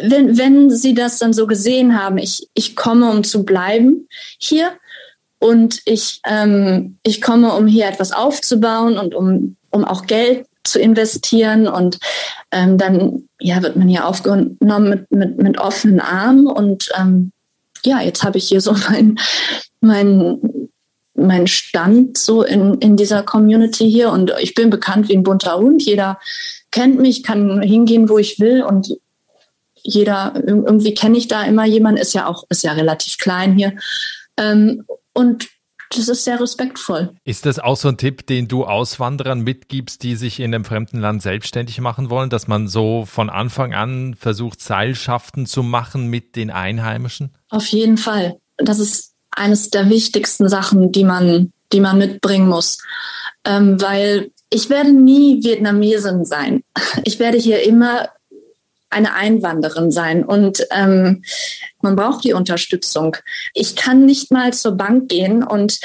wenn, 0.03 0.39
wenn 0.39 0.71
sie 0.71 0.95
das 0.95 1.19
dann 1.19 1.35
so 1.35 1.47
gesehen 1.47 2.01
haben, 2.01 2.17
ich, 2.17 2.49
ich 2.55 2.75
komme, 2.75 3.11
um 3.11 3.25
zu 3.25 3.45
bleiben 3.45 4.09
hier, 4.39 4.73
und 5.45 5.83
ich, 5.85 6.23
ähm, 6.25 6.97
ich 7.03 7.21
komme, 7.21 7.53
um 7.53 7.67
hier 7.67 7.87
etwas 7.87 8.13
aufzubauen 8.13 8.97
und 8.97 9.15
um, 9.15 9.57
um 9.69 9.85
auch 9.85 10.07
Geld 10.07 10.47
zu 10.63 10.81
investieren. 10.81 11.69
Und 11.69 11.99
ähm, 12.51 12.79
dann 12.79 13.29
ja, 13.39 13.63
wird 13.63 13.77
man 13.77 13.87
hier 13.87 14.07
aufgenommen 14.07 14.89
mit, 14.89 15.11
mit, 15.11 15.37
mit 15.37 15.59
offenen 15.59 16.01
Armen. 16.01 16.47
Und 16.47 16.89
ähm, 16.99 17.31
ja, 17.85 18.01
jetzt 18.01 18.23
habe 18.23 18.39
ich 18.39 18.49
hier 18.49 18.63
so 18.63 18.73
mein, 18.89 19.19
mein, 19.83 20.69
mein 21.13 21.47
Stand 21.47 22.17
so 22.17 22.43
in, 22.43 22.77
in 22.77 22.97
dieser 22.97 23.23
Community 23.23 23.85
hier. 23.91 24.13
Und 24.13 24.33
ich 24.41 24.55
bin 24.55 24.71
bekannt 24.71 25.11
wie 25.11 25.15
ein 25.15 25.25
bunter 25.25 25.59
Hund. 25.59 25.83
Jeder 25.83 26.19
kennt 26.71 27.01
mich, 27.01 27.23
kann 27.23 27.61
hingehen, 27.61 28.09
wo 28.09 28.17
ich 28.17 28.41
will. 28.41 28.63
Und 28.63 28.97
jeder, 29.83 30.33
irgendwie 30.47 30.95
kenne 30.95 31.19
ich 31.19 31.29
da 31.29 31.45
immer 31.45 31.67
jemanden, 31.67 32.01
ist 32.01 32.15
ja 32.15 32.29
auch, 32.29 32.45
ist 32.49 32.65
ja 32.65 32.73
relativ 32.73 33.19
klein 33.19 33.59
hier. 33.59 33.75
Ähm, 34.39 34.87
und 35.15 35.49
das 35.91 36.09
ist 36.09 36.25
sehr 36.25 36.41
respektvoll. 36.41 37.15
Ist 37.25 37.47
das 37.47 37.59
auch 37.59 37.77
so 37.77 37.89
ein 37.89 37.97
Tipp, 37.97 38.27
den 38.27 38.49
du 38.49 38.65
Auswanderern 38.65 39.41
mitgibst, 39.41 40.03
die 40.03 40.17
sich 40.17 40.41
in 40.41 40.55
einem 40.55 40.65
fremden 40.65 40.99
Land 40.99 41.23
selbstständig 41.23 41.81
machen 41.81 42.11
wollen, 42.11 42.31
dass 42.31 42.49
man 42.49 42.69
so 42.69 43.05
von 43.07 43.31
Anfang 43.31 43.75
an 43.75 44.15
versucht, 44.15 44.61
Seilschaften 44.61 45.47
zu 45.47 45.63
machen 45.63 46.09
mit 46.09 46.37
den 46.37 46.51
Einheimischen? 46.51 47.31
Auf 47.49 47.67
jeden 47.67 47.97
Fall. 47.97 48.39
Das 48.57 48.79
ist 48.79 49.15
eines 49.31 49.71
der 49.71 49.89
wichtigsten 49.89 50.49
Sachen, 50.49 50.93
die 50.93 51.05
man, 51.05 51.53
die 51.73 51.81
man 51.81 51.99
mitbringen 51.99 52.49
muss. 52.49 52.79
Ähm, 53.45 53.81
weil 53.81 54.31
ich 54.51 54.71
werde 54.71 54.93
nie 54.93 55.43
Vietnamesin 55.43 56.25
sein. 56.25 56.63
Ich 57.05 57.19
werde 57.19 57.39
hier 57.39 57.63
immer 57.65 58.09
eine 58.95 59.15
Einwanderin 59.15 59.91
sein 59.91 60.25
und 60.25 60.67
ähm, 60.71 61.23
man 61.83 61.97
braucht 61.97 62.25
die 62.25 62.33
Unterstützung. 62.33 63.17
Ich 63.53 63.77
kann 63.77 64.07
nicht 64.07 64.31
mal 64.31 64.53
zur 64.55 64.73
Bank 64.73 65.09
gehen 65.09 65.43
und 65.43 65.81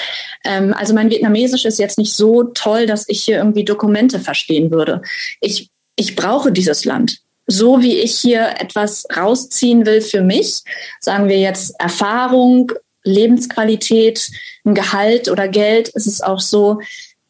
ähm, 0.45 0.73
also 0.73 0.93
mein 0.93 1.09
Vietnamesisch 1.09 1.65
ist 1.65 1.79
jetzt 1.79 1.97
nicht 1.97 2.13
so 2.13 2.43
toll, 2.43 2.85
dass 2.85 3.09
ich 3.09 3.21
hier 3.21 3.37
irgendwie 3.37 3.65
Dokumente 3.65 4.19
verstehen 4.19 4.71
würde. 4.71 5.01
Ich, 5.41 5.69
ich 5.95 6.15
brauche 6.15 6.51
dieses 6.51 6.85
Land. 6.85 7.19
So 7.47 7.81
wie 7.81 7.97
ich 7.97 8.15
hier 8.15 8.55
etwas 8.59 9.07
rausziehen 9.15 9.85
will 9.85 10.01
für 10.01 10.21
mich, 10.21 10.61
sagen 10.99 11.27
wir 11.27 11.39
jetzt 11.39 11.73
Erfahrung, 11.79 12.71
Lebensqualität, 13.03 14.29
ein 14.65 14.75
Gehalt 14.75 15.29
oder 15.29 15.47
Geld, 15.47 15.89
ist 15.89 16.05
es 16.05 16.21
auch 16.21 16.39
so, 16.39 16.79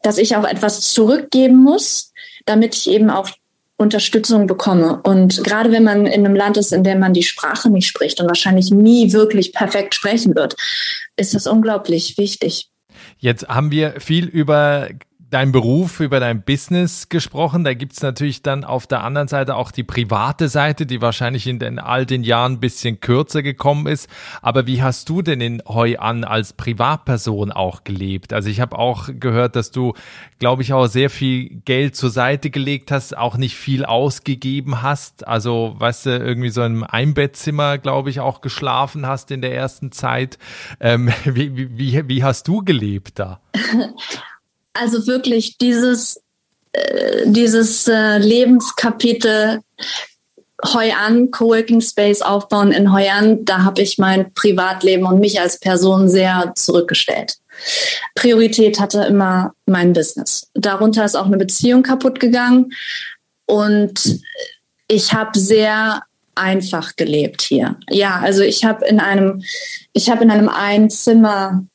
dass 0.01 0.17
ich 0.17 0.35
auch 0.35 0.45
etwas 0.45 0.93
zurückgeben 0.93 1.57
muss, 1.57 2.11
damit 2.45 2.75
ich 2.75 2.89
eben 2.89 3.09
auch 3.09 3.29
Unterstützung 3.79 4.45
bekomme. 4.45 4.99
Und 5.03 5.41
gerade 5.43 5.71
wenn 5.71 5.85
man 5.85 6.05
in 6.05 6.25
einem 6.25 6.35
Land 6.35 6.57
ist, 6.57 6.73
in 6.73 6.83
dem 6.83 6.99
man 6.99 7.13
die 7.13 7.23
Sprache 7.23 7.69
nicht 7.69 7.87
spricht 7.87 8.19
und 8.19 8.27
wahrscheinlich 8.27 8.71
nie 8.71 9.13
wirklich 9.13 9.53
perfekt 9.53 9.95
sprechen 9.95 10.35
wird, 10.35 10.55
ist 11.15 11.33
das 11.33 11.47
unglaublich 11.47 12.17
wichtig. 12.17 12.69
Jetzt 13.17 13.47
haben 13.47 13.71
wir 13.71 14.01
viel 14.01 14.25
über 14.25 14.89
deinem 15.29 15.51
Beruf, 15.51 15.99
über 15.99 16.19
dein 16.19 16.41
Business 16.41 17.07
gesprochen. 17.09 17.63
Da 17.63 17.73
gibt's 17.73 18.01
natürlich 18.01 18.41
dann 18.41 18.63
auf 18.63 18.87
der 18.87 19.03
anderen 19.03 19.27
Seite 19.27 19.55
auch 19.55 19.71
die 19.71 19.83
private 19.83 20.49
Seite, 20.49 20.85
die 20.85 21.01
wahrscheinlich 21.01 21.45
in 21.45 21.59
den 21.59 21.77
all 21.77 22.05
den 22.05 22.23
Jahren 22.23 22.53
ein 22.53 22.59
bisschen 22.59 22.99
kürzer 22.99 23.43
gekommen 23.43 23.85
ist. 23.85 24.09
Aber 24.41 24.65
wie 24.65 24.81
hast 24.81 25.07
du 25.09 25.21
denn 25.21 25.39
in 25.39 25.61
Heu 25.67 25.97
an 25.97 26.23
als 26.23 26.53
Privatperson 26.53 27.51
auch 27.51 27.83
gelebt? 27.83 28.33
Also 28.33 28.49
ich 28.49 28.59
habe 28.59 28.77
auch 28.79 29.09
gehört, 29.19 29.55
dass 29.55 29.69
du, 29.69 29.93
glaube 30.39 30.63
ich, 30.63 30.73
auch 30.73 30.87
sehr 30.87 31.11
viel 31.11 31.61
Geld 31.63 31.95
zur 31.95 32.09
Seite 32.09 32.49
gelegt 32.49 32.91
hast, 32.91 33.15
auch 33.15 33.37
nicht 33.37 33.55
viel 33.55 33.85
ausgegeben 33.85 34.81
hast. 34.81 35.27
Also, 35.27 35.75
weißt 35.77 36.07
du, 36.07 36.17
irgendwie 36.17 36.49
so 36.49 36.63
im 36.63 36.83
Einbettzimmer, 36.83 37.77
glaube 37.77 38.09
ich, 38.09 38.19
auch 38.19 38.41
geschlafen 38.41 39.05
hast 39.05 39.29
in 39.29 39.41
der 39.41 39.53
ersten 39.53 39.91
Zeit. 39.91 40.39
Ähm, 40.79 41.09
wie, 41.25 41.77
wie, 41.77 42.07
wie 42.07 42.23
hast 42.23 42.47
du 42.47 42.63
gelebt 42.63 43.19
da? 43.19 43.41
Also 44.73 45.07
wirklich 45.07 45.57
dieses, 45.57 46.21
äh, 46.73 47.23
dieses 47.25 47.87
äh, 47.87 48.17
Lebenskapitel 48.17 49.61
Hoi 50.65 50.91
An, 50.91 51.31
Coworking 51.31 51.81
Space 51.81 52.21
aufbauen 52.21 52.71
in 52.71 52.91
Hoi 52.91 53.09
An, 53.09 53.45
da 53.45 53.63
habe 53.63 53.81
ich 53.81 53.97
mein 53.97 54.33
Privatleben 54.33 55.05
und 55.05 55.19
mich 55.19 55.39
als 55.39 55.59
Person 55.59 56.09
sehr 56.09 56.51
zurückgestellt. 56.55 57.37
Priorität 58.15 58.79
hatte 58.79 59.03
immer 59.03 59.53
mein 59.65 59.93
Business. 59.93 60.49
Darunter 60.53 61.05
ist 61.05 61.15
auch 61.15 61.25
eine 61.25 61.37
Beziehung 61.37 61.83
kaputt 61.83 62.19
gegangen 62.19 62.71
und 63.45 64.19
ich 64.87 65.13
habe 65.13 65.37
sehr 65.37 66.03
einfach 66.35 66.95
gelebt 66.95 67.41
hier. 67.41 67.77
Ja, 67.89 68.19
also 68.19 68.41
ich 68.41 68.63
habe 68.63 68.85
in 68.85 68.99
einem, 68.99 69.41
ich 69.93 70.09
habe 70.09 70.23
in 70.23 70.31
einem 70.31 70.49
Einzimmer 70.49 71.65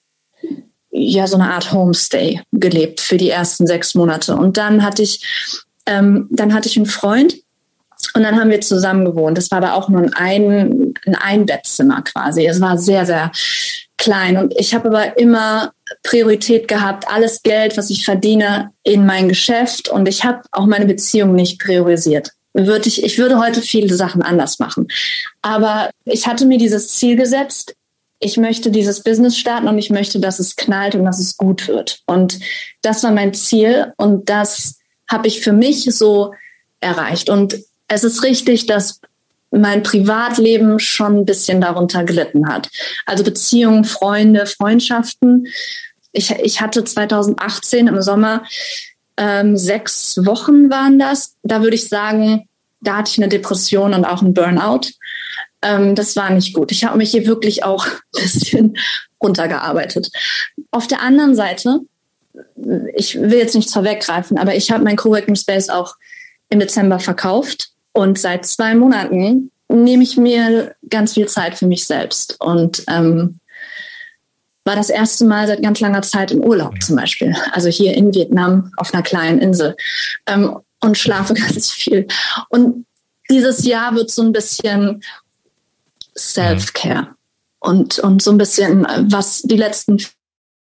ja 0.97 1.27
so 1.27 1.37
eine 1.37 1.53
Art 1.53 1.73
Homestay 1.73 2.41
gelebt 2.53 3.01
für 3.01 3.17
die 3.17 3.31
ersten 3.31 3.67
sechs 3.67 3.95
Monate 3.95 4.37
und 4.37 4.57
dann 4.57 4.83
hatte 4.83 5.03
ich, 5.03 5.21
ähm, 5.87 6.29
dann 6.31 6.55
hatte 6.55 6.69
ich 6.69 6.77
einen 6.77 6.87
Freund 6.87 7.35
und 8.15 8.23
dann 8.23 8.39
haben 8.39 8.51
wir 8.51 8.61
zusammen 8.61 9.05
gewohnt. 9.05 9.39
Das 9.39 9.51
war 9.51 9.59
aber 9.59 9.75
auch 9.75 9.89
nur 9.89 10.03
ein, 10.03 10.13
ein, 10.17 10.95
ein 11.07 11.15
Einbettzimmer 11.15 12.03
quasi. 12.03 12.47
Es 12.47 12.61
war 12.61 12.79
sehr, 12.79 13.07
sehr 13.07 13.33
klein. 13.97 14.37
Und 14.37 14.55
ich 14.59 14.75
habe 14.75 14.89
aber 14.89 15.19
immer 15.19 15.73
Priorität 16.03 16.69
gehabt, 16.69 17.09
alles 17.09 17.43
Geld, 17.43 17.77
was 17.77 17.91
ich 17.91 18.05
verdiene, 18.05 18.71
in 18.83 19.07
mein 19.07 19.29
Geschäft. 19.29 19.89
Und 19.89 20.09
ich 20.09 20.25
habe 20.25 20.43
auch 20.53 20.67
meine 20.67 20.87
Beziehung 20.87 21.35
nicht 21.35 21.61
priorisiert. 21.61 22.31
Würde 22.53 22.89
ich, 22.89 23.03
ich 23.03 23.19
würde 23.19 23.41
heute 23.41 23.63
viele 23.63 23.95
Sachen 23.95 24.23
anders 24.23 24.59
machen. 24.59 24.87
Aber 25.43 25.91
ich 26.05 26.27
hatte 26.27 26.47
mir 26.47 26.59
dieses 26.59 26.89
Ziel 26.89 27.17
gesetzt. 27.17 27.75
Ich 28.25 28.39
möchte 28.39 28.71
dieses 28.71 29.03
Business 29.03 29.37
starten 29.37 29.69
und 29.69 29.77
ich 29.77 29.91
möchte, 29.91 30.19
dass 30.19 30.39
es 30.39 30.57
knallt 30.57 30.95
und 30.95 31.05
dass 31.05 31.19
es 31.19 31.37
gut 31.37 31.69
wird. 31.69 32.01
Und 32.07 32.41
das 32.81 33.03
war 33.03 33.11
mein 33.11 33.35
Ziel. 33.35 33.93
Und 33.99 34.31
das 34.31 34.79
habe 35.07 35.29
ich 35.29 35.43
für 35.43 35.53
mich 35.53 35.85
so 35.95 36.33
erreicht. 36.81 37.29
Und 37.29 37.59
es 37.87 38.03
ist 38.03 38.23
richtig, 38.23 38.65
dass 38.65 39.03
mein 39.51 39.83
Privatleben 39.83 40.79
schon 40.79 41.19
ein 41.19 41.25
bisschen 41.27 41.61
darunter 41.61 42.05
gelitten 42.05 42.49
hat. 42.49 42.71
Also 43.05 43.25
Beziehungen, 43.25 43.85
Freunde, 43.85 44.47
Freundschaften. 44.47 45.47
Ich, 46.13 46.31
ich 46.31 46.63
hatte 46.63 46.83
2018 46.83 47.89
im 47.89 48.01
Sommer 48.01 48.43
ähm, 49.19 49.59
sechs 49.59 50.17
Wochen 50.25 50.71
waren 50.71 50.99
das. 50.99 51.37
Da 51.43 51.61
würde 51.61 51.77
ich 51.77 51.91
sagen, 51.91 52.49
da 52.81 52.97
hatte 52.97 53.11
ich 53.11 53.19
eine 53.19 53.29
Depression 53.29 53.93
und 53.93 54.07
auch 54.07 54.23
einen 54.23 54.33
Burnout. 54.33 54.89
Ähm, 55.65 55.95
das 55.95 56.15
war 56.15 56.31
nicht 56.31 56.55
gut. 56.55 56.71
Ich 56.71 56.85
habe 56.85 56.99
mich 56.99 57.11
hier 57.11 57.27
wirklich 57.27 57.65
auch 57.65 57.87
ein 58.17 58.23
bisschen 58.23 58.77
runtergearbeitet. 59.23 60.11
Auf 60.71 60.87
der 60.87 61.01
anderen 61.01 61.35
Seite, 61.35 61.81
ich 62.95 63.21
will 63.21 63.39
jetzt 63.39 63.55
nichts 63.55 63.73
vorweggreifen, 63.73 64.39
aber 64.39 64.55
ich 64.55 64.71
habe 64.71 64.85
mein 64.85 64.97
Coworking 64.97 65.37
Space 65.37 65.69
auch 65.69 65.97
im 66.51 66.61
Dezember 66.61 66.99
verkauft 67.01 67.71
und 67.93 68.19
seit 68.19 68.45
zwei 68.45 68.75
Monaten 68.75 69.51
nehme 69.69 70.03
ich 70.03 70.17
mir 70.17 70.75
ganz 70.91 71.15
viel 71.15 71.27
Zeit 71.27 71.57
für 71.57 71.67
mich 71.67 71.87
selbst 71.87 72.37
und 72.41 72.85
ähm, 72.89 73.41
war 74.65 74.77
das 74.77 74.91
erste 74.91 75.25
Mal 75.25 75.47
seit 75.47 75.63
ganz 75.63 75.81
langer 75.81 76.03
Zeit 76.03 76.31
im 76.31 76.41
Urlaub 76.41 76.83
zum 76.83 76.97
Beispiel. 76.97 77.35
Also 77.53 77.69
hier 77.69 77.95
in 77.95 78.15
Vietnam 78.15 78.73
auf 78.77 78.93
einer 78.93 79.03
kleinen 79.03 79.39
Insel 79.39 79.77
ähm, 80.27 80.59
und 80.81 80.99
schlafe 80.99 81.35
ganz 81.35 81.71
viel. 81.71 82.07
Und 82.49 82.87
dieses 83.31 83.65
Jahr 83.65 83.95
wird 83.95 84.11
so 84.11 84.23
ein 84.23 84.33
bisschen 84.33 85.03
Self-Care 86.19 87.15
und, 87.61 87.99
und 87.99 88.23
so 88.23 88.31
ein 88.31 88.39
bisschen, 88.39 88.87
was 89.09 89.43
die 89.43 89.57
letzten 89.57 89.99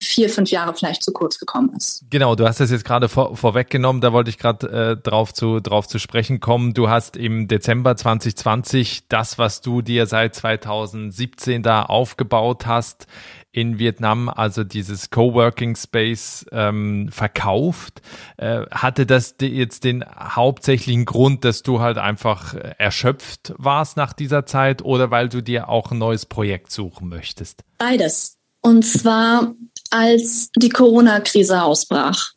vier, 0.00 0.30
fünf 0.30 0.50
Jahre 0.50 0.74
vielleicht 0.74 1.02
zu 1.02 1.12
kurz 1.12 1.38
gekommen 1.38 1.74
ist. 1.76 2.04
Genau, 2.10 2.34
du 2.36 2.46
hast 2.46 2.60
das 2.60 2.70
jetzt 2.70 2.84
gerade 2.84 3.08
vor, 3.08 3.36
vorweggenommen, 3.36 4.00
da 4.00 4.12
wollte 4.12 4.30
ich 4.30 4.38
gerade 4.38 4.68
äh, 4.68 4.96
drauf, 4.96 5.34
zu, 5.34 5.60
drauf 5.60 5.88
zu 5.88 5.98
sprechen 5.98 6.40
kommen. 6.40 6.72
Du 6.72 6.88
hast 6.88 7.16
im 7.16 7.48
Dezember 7.48 7.96
2020 7.96 9.08
das, 9.08 9.38
was 9.38 9.60
du 9.60 9.82
dir 9.82 10.06
seit 10.06 10.34
2017 10.34 11.62
da 11.62 11.82
aufgebaut 11.82 12.66
hast, 12.66 13.06
in 13.52 13.78
Vietnam, 13.78 14.28
also 14.28 14.62
dieses 14.62 15.10
Coworking 15.10 15.74
Space 15.76 16.46
ähm, 16.52 17.08
verkauft. 17.10 18.02
Äh, 18.36 18.62
hatte 18.70 19.06
das 19.06 19.36
jetzt 19.40 19.84
den 19.84 20.04
hauptsächlichen 20.04 21.04
Grund, 21.04 21.44
dass 21.44 21.62
du 21.62 21.80
halt 21.80 21.98
einfach 21.98 22.54
erschöpft 22.54 23.54
warst 23.56 23.96
nach 23.96 24.12
dieser 24.12 24.46
Zeit 24.46 24.82
oder 24.82 25.10
weil 25.10 25.28
du 25.28 25.42
dir 25.42 25.68
auch 25.68 25.90
ein 25.90 25.98
neues 25.98 26.26
Projekt 26.26 26.70
suchen 26.70 27.08
möchtest? 27.08 27.64
Beides. 27.78 28.36
Und 28.60 28.84
zwar 28.84 29.54
als 29.90 30.50
die 30.56 30.68
Corona-Krise 30.68 31.62
ausbrach, 31.62 32.32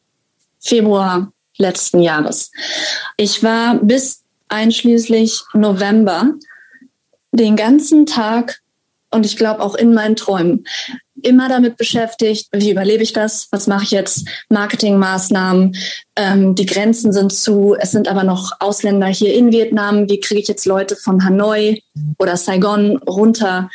Februar 0.59 1.31
letzten 1.57 2.01
Jahres. 2.01 2.51
Ich 3.17 3.43
war 3.43 3.75
bis 3.75 4.23
einschließlich 4.47 5.41
November 5.53 6.33
den 7.31 7.55
ganzen 7.55 8.05
Tag 8.05 8.61
und 9.11 9.25
ich 9.25 9.37
glaube 9.37 9.61
auch 9.61 9.75
in 9.75 9.93
meinen 9.93 10.15
Träumen 10.15 10.65
immer 11.23 11.49
damit 11.49 11.77
beschäftigt, 11.77 12.47
wie 12.51 12.71
überlebe 12.71 13.03
ich 13.03 13.13
das, 13.13 13.47
was 13.51 13.67
mache 13.67 13.83
ich 13.83 13.91
jetzt, 13.91 14.27
Marketingmaßnahmen, 14.49 15.75
ähm, 16.15 16.55
die 16.55 16.65
Grenzen 16.65 17.13
sind 17.13 17.31
zu, 17.31 17.75
es 17.79 17.91
sind 17.91 18.07
aber 18.07 18.23
noch 18.23 18.53
Ausländer 18.59 19.07
hier 19.07 19.33
in 19.33 19.51
Vietnam, 19.51 20.09
wie 20.09 20.19
kriege 20.19 20.41
ich 20.41 20.47
jetzt 20.47 20.65
Leute 20.65 20.95
von 20.95 21.23
Hanoi 21.23 21.81
oder 22.17 22.37
Saigon 22.37 22.97
runter 22.97 23.69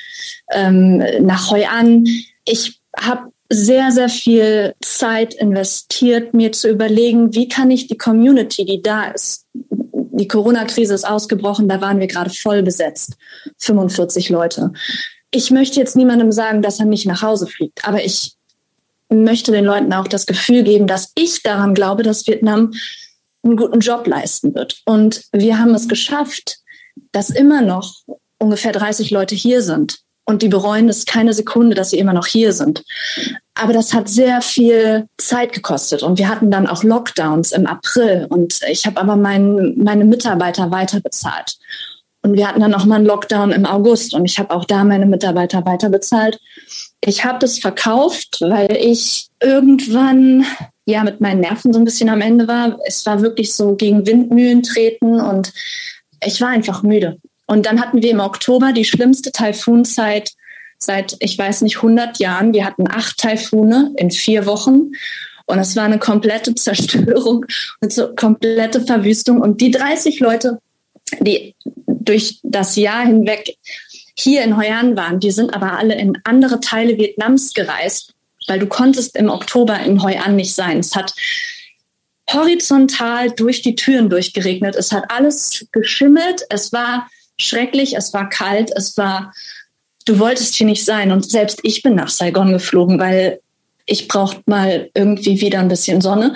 ähm, 0.53 0.99
nach 1.21 1.51
Hoi 1.51 1.67
An. 1.67 2.05
Ich 2.45 2.81
habe 2.99 3.31
sehr, 3.49 3.93
sehr 3.93 4.09
viel 4.09 4.75
Zeit 4.81 5.35
investiert, 5.35 6.35
mir 6.35 6.53
zu 6.53 6.69
überlegen, 6.69 7.35
wie 7.35 7.49
kann 7.49 7.71
ich 7.71 7.87
die 7.87 7.99
Community, 7.99 8.65
die 8.65 8.83
da 8.83 9.11
ist, 9.11 9.47
die 9.53 10.29
Corona-Krise 10.29 10.95
ist 10.95 11.07
ausgebrochen, 11.07 11.69
da 11.69 11.81
waren 11.81 12.01
wir 12.01 12.07
gerade 12.07 12.31
voll 12.31 12.63
besetzt, 12.63 13.17
45 13.59 14.31
Leute. 14.31 14.73
Ich 15.37 15.51
möchte 15.51 15.79
jetzt 15.79 15.97
niemandem 15.97 16.33
sagen, 16.33 16.63
dass 16.63 16.81
er 16.81 16.87
nicht 16.87 17.05
nach 17.05 17.21
Hause 17.21 17.47
fliegt, 17.47 17.87
aber 17.87 18.03
ich 18.03 18.37
möchte 19.11 19.53
den 19.53 19.67
Leuten 19.67 19.93
auch 19.93 20.09
das 20.09 20.25
Gefühl 20.25 20.63
geben, 20.63 20.87
dass 20.87 21.13
ich 21.15 21.43
daran 21.43 21.75
glaube, 21.75 22.03
dass 22.03 22.27
Vietnam 22.27 22.73
einen 23.43 23.59
guten 23.59 23.81
Job 23.81 24.07
leisten 24.07 24.55
wird. 24.55 24.81
Und 24.87 25.25
wir 25.33 25.59
haben 25.59 25.75
es 25.75 25.89
geschafft, 25.89 26.57
dass 27.13 27.29
immer 27.29 27.61
noch 27.61 27.97
ungefähr 28.39 28.73
30 28.73 29.11
Leute 29.11 29.35
hier 29.35 29.61
sind 29.61 29.99
und 30.25 30.41
die 30.41 30.49
bereuen 30.49 30.89
es 30.89 31.05
keine 31.05 31.35
Sekunde, 31.35 31.77
dass 31.77 31.91
sie 31.91 31.99
immer 31.99 32.15
noch 32.15 32.27
hier 32.27 32.55
sind. 32.55 32.83
Aber 33.53 33.75
das 33.75 33.93
hat 33.93 34.09
sehr 34.09 34.41
viel 34.41 35.07
Zeit 35.19 35.53
gekostet 35.53 36.03
und 36.03 36.19
wir 36.19 36.31
hatten 36.31 36.51
dann 36.51 36.67
auch 36.67 36.83
Lockdowns 36.83 37.53
im 37.53 37.67
April 37.67 38.27
und 38.31 38.61
ich 38.71 38.87
habe 38.87 38.99
aber 38.99 39.17
mein, 39.17 39.75
meine 39.77 40.07
Mitarbeiter 40.07 40.71
weiter 40.71 41.01
bezahlt. 41.01 41.59
Und 42.27 42.35
wir 42.35 42.49
hatten 42.49 42.61
dann 42.61 42.73
noch 42.73 42.87
mal 42.87 42.97
einen 42.97 43.07
Lockdown 43.07 43.53
im 43.53 43.67
August 43.67 44.13
und 44.13 44.25
ich 44.25 44.41
habe 44.41 44.51
auch 44.53 44.65
da 44.65 44.83
meine 44.83 45.07
Mitarbeiter 45.07 45.65
weiter 45.65 45.91
bezahlt. 45.91 46.41
Ich 47.01 47.25
habe 47.25 47.39
das 47.39 47.61
verkauft, 47.61 48.39
weil 48.41 48.77
ich 48.77 49.29
irgendwann 49.41 50.45
ja 50.87 51.05
mit 51.05 51.21
meinen 51.21 51.39
Nerven 51.39 51.73
so 51.73 51.79
ein 51.79 51.85
bisschen 51.85 52.09
am 52.09 52.21
Ende 52.21 52.49
war. 52.49 52.81
Es 52.85 53.07
war 53.07 53.23
wirklich 53.23 53.55
so 53.55 53.77
gegen 53.77 54.09
Windmühlen 54.09 54.65
treten 54.65 55.21
und 55.21 55.53
ich 56.25 56.41
war 56.41 56.49
einfach 56.49 56.83
müde. 56.83 57.19
Und 57.47 57.65
dann 57.65 57.81
hatten 57.81 58.03
wir 58.03 58.11
im 58.11 58.19
Oktober 58.19 58.73
die 58.73 58.85
schlimmste 58.85 59.31
Taifunzeit 59.31 60.33
seit, 60.79 61.15
ich 61.21 61.39
weiß 61.39 61.63
nicht, 61.63 61.77
100 61.77 62.19
Jahren. 62.19 62.53
Wir 62.53 62.65
hatten 62.65 62.91
acht 62.91 63.19
Taifune 63.19 63.93
in 63.99 64.11
vier 64.11 64.47
Wochen. 64.47 64.91
Und 65.47 65.61
es 65.61 65.77
war 65.77 65.85
eine 65.85 66.01
komplette 66.01 66.57
Zerstörung 66.57 67.47
so 67.89 68.13
komplette 68.17 68.81
Verwüstung. 68.81 69.41
Und 69.41 69.61
die 69.61 69.71
30 69.71 70.19
Leute, 70.19 70.59
die 71.21 71.55
durch 71.87 72.41
das 72.43 72.77
Jahr 72.77 73.07
hinweg 73.07 73.57
hier 74.19 74.43
in 74.43 74.57
Hoi 74.57 74.71
An 74.71 74.97
waren, 74.97 75.21
die 75.21 75.31
sind 75.31 75.55
aber 75.55 75.79
alle 75.79 75.95
in 75.95 76.19
andere 76.25 76.61
Teile 76.61 76.97
Vietnams 76.97 77.53
gereist, 77.53 78.15
weil 78.49 78.59
du 78.59 78.67
konntest 78.67 79.17
im 79.17 79.29
Oktober 79.29 79.79
in 79.81 80.03
Hoi 80.03 80.17
An 80.17 80.37
nicht 80.37 80.55
sein. 80.55 80.79
Es 80.79 80.95
hat 80.95 81.15
horizontal 82.31 83.31
durch 83.31 83.63
die 83.63 83.77
Türen 83.77 84.11
durchgeregnet. 84.11 84.75
Es 84.75 84.93
hat 84.93 85.11
alles 85.11 85.67
geschimmelt. 85.73 86.43
Es 86.49 86.73
war 86.73 87.09
schrecklich, 87.39 87.97
es 87.97 88.13
war 88.13 88.29
kalt, 88.29 88.73
es 88.75 88.97
war, 88.97 89.33
du 90.07 90.19
wolltest 90.19 90.55
hier 90.55 90.67
nicht 90.67 90.85
sein. 90.85 91.13
Und 91.13 91.31
selbst 91.31 91.61
ich 91.63 91.83
bin 91.83 91.95
nach 91.95 92.09
Saigon 92.09 92.53
geflogen, 92.53 92.99
weil 92.99 93.41
ich 93.85 94.09
brauchte 94.09 94.43
mal 94.47 94.91
irgendwie 94.95 95.41
wieder 95.41 95.61
ein 95.61 95.69
bisschen 95.69 96.01
Sonne. 96.01 96.35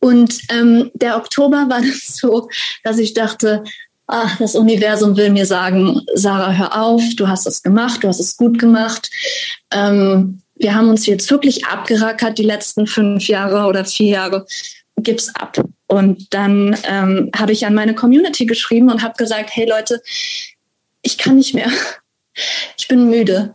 Und 0.00 0.40
ähm, 0.50 0.90
der 0.94 1.16
Oktober 1.16 1.66
war 1.68 1.82
das 1.82 2.16
so, 2.20 2.48
dass 2.84 2.98
ich 2.98 3.14
dachte, 3.14 3.64
ach, 4.08 4.38
das 4.38 4.56
Universum 4.56 5.16
will 5.16 5.30
mir 5.30 5.46
sagen, 5.46 6.00
Sarah, 6.14 6.52
hör 6.52 6.82
auf, 6.82 7.02
du 7.16 7.28
hast 7.28 7.46
es 7.46 7.62
gemacht, 7.62 8.02
du 8.02 8.08
hast 8.08 8.20
es 8.20 8.36
gut 8.36 8.58
gemacht. 8.58 9.10
Ähm, 9.70 10.42
wir 10.56 10.74
haben 10.74 10.88
uns 10.88 11.06
jetzt 11.06 11.30
wirklich 11.30 11.66
abgerackert 11.66 12.38
die 12.38 12.42
letzten 12.42 12.86
fünf 12.86 13.28
Jahre 13.28 13.66
oder 13.66 13.84
vier 13.84 14.08
Jahre. 14.08 14.46
Gib's 14.96 15.32
ab. 15.36 15.62
Und 15.86 16.34
dann 16.34 16.76
ähm, 16.84 17.30
habe 17.36 17.52
ich 17.52 17.64
an 17.64 17.74
meine 17.74 17.94
Community 17.94 18.46
geschrieben 18.46 18.90
und 18.90 19.02
habe 19.02 19.14
gesagt, 19.16 19.50
hey 19.52 19.68
Leute, 19.68 20.02
ich 21.02 21.16
kann 21.18 21.36
nicht 21.36 21.54
mehr. 21.54 21.70
Ich 22.76 22.86
bin 22.86 23.10
müde. 23.10 23.54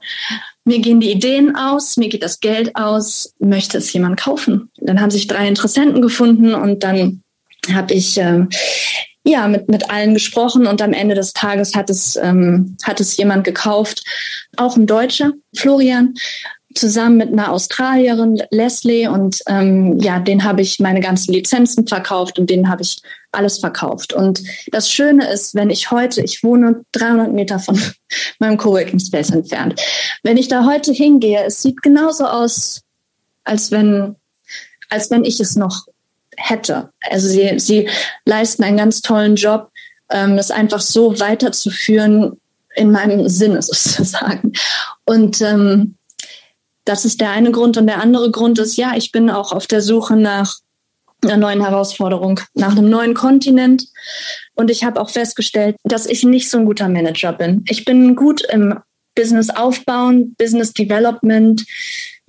Mir 0.66 0.80
gehen 0.80 1.00
die 1.00 1.12
Ideen 1.12 1.56
aus, 1.56 1.96
mir 1.98 2.10
geht 2.10 2.22
das 2.22 2.42
Geld 2.42 2.76
aus, 2.76 3.34
möchte 3.40 3.78
es 3.78 3.92
jemand 3.94 4.20
kaufen? 4.20 4.70
Dann 4.78 5.00
haben 5.00 5.10
sich 5.10 5.28
drei 5.28 5.48
Interessenten 5.48 6.02
gefunden 6.02 6.54
und 6.54 6.84
dann 6.84 7.24
habe 7.72 7.94
ich 7.94 8.18
äh, 8.18 8.46
ja, 9.24 9.48
mit, 9.48 9.70
mit 9.70 9.90
allen 9.90 10.14
gesprochen 10.14 10.68
und 10.68 10.82
am 10.82 10.94
Ende 10.94 11.16
des 11.16 11.34
Tages 11.34 11.76
hat 11.76 11.90
es, 11.90 12.18
ähm, 12.18 12.76
hat 12.84 13.00
es 13.00 13.16
jemand 13.18 13.44
gekauft, 13.46 14.04
auch 14.58 14.76
ein 14.76 14.86
Deutscher, 14.86 15.32
Florian, 15.56 16.16
zusammen 16.76 17.18
mit 17.18 17.32
einer 17.32 17.52
Australierin, 17.52 18.42
Leslie. 18.50 19.08
Und 19.08 19.42
ähm, 19.48 20.00
ja, 20.00 20.20
den 20.20 20.44
habe 20.44 20.62
ich 20.62 20.80
meine 20.80 21.00
ganzen 21.00 21.34
Lizenzen 21.34 21.88
verkauft 21.88 22.40
und 22.40 22.50
denen 22.50 22.70
habe 22.70 22.82
ich 22.82 22.98
alles 23.32 23.60
verkauft. 23.60 24.14
Und 24.14 24.44
das 24.72 24.92
Schöne 24.92 25.30
ist, 25.32 25.56
wenn 25.56 25.70
ich 25.70 25.92
heute, 25.92 26.22
ich 26.22 26.44
wohne 26.44 26.84
300 26.92 27.32
Meter 27.32 27.60
von 27.60 27.80
meinem 28.40 28.58
Coworking 28.58 29.00
Space 29.00 29.30
entfernt, 29.30 29.80
wenn 30.24 30.38
ich 30.38 30.48
da 30.48 30.66
heute 30.66 30.92
hingehe, 30.92 31.44
es 31.46 31.62
sieht 31.62 31.82
genauso 31.82 32.26
aus, 32.26 32.82
als 33.44 33.72
wenn, 33.72 34.16
als 34.90 35.12
wenn 35.12 35.24
ich 35.24 35.40
es 35.40 35.56
noch 35.56 35.88
hätte. 36.44 36.90
Also 37.10 37.28
sie, 37.28 37.58
sie 37.60 37.90
leisten 38.26 38.64
einen 38.64 38.78
ganz 38.78 39.02
tollen 39.02 39.36
Job, 39.36 39.72
ähm, 40.10 40.36
das 40.38 40.52
einfach 40.52 40.82
so 40.82 41.20
weiterzuführen 41.20 42.40
in 42.76 42.92
meinem 42.92 43.30
Sinne 43.30 43.62
sozusagen. 43.62 44.54
Und 45.06 45.42
ähm, 45.42 45.96
das 46.86 47.06
ist 47.06 47.22
der 47.22 47.32
eine 47.32 47.52
Grund. 47.52 47.78
Und 47.78 47.88
der 47.88 48.02
andere 48.02 48.30
Grund 48.30 48.60
ist, 48.60 48.76
ja, 48.76 48.94
ich 48.96 49.12
bin 49.12 49.30
auch 49.30 49.52
auf 49.52 49.68
der 49.68 49.82
Suche 49.82 50.16
nach 50.16 50.58
einer 51.24 51.38
neuen 51.38 51.62
Herausforderung, 51.62 52.42
nach 52.54 52.74
einem 52.74 52.90
neuen 52.90 53.14
Kontinent. 53.14 53.88
Und 54.56 54.70
ich 54.70 54.84
habe 54.84 55.00
auch 55.00 55.10
festgestellt, 55.10 55.78
dass 55.86 56.06
ich 56.06 56.24
nicht 56.24 56.50
so 56.50 56.58
ein 56.58 56.66
guter 56.66 56.90
Manager 56.90 57.32
bin. 57.32 57.64
Ich 57.70 57.86
bin 57.86 58.18
gut 58.18 58.42
im 58.52 58.78
Business 59.16 59.50
aufbauen, 59.50 60.36
Business 60.38 60.74
Development, 60.74 61.64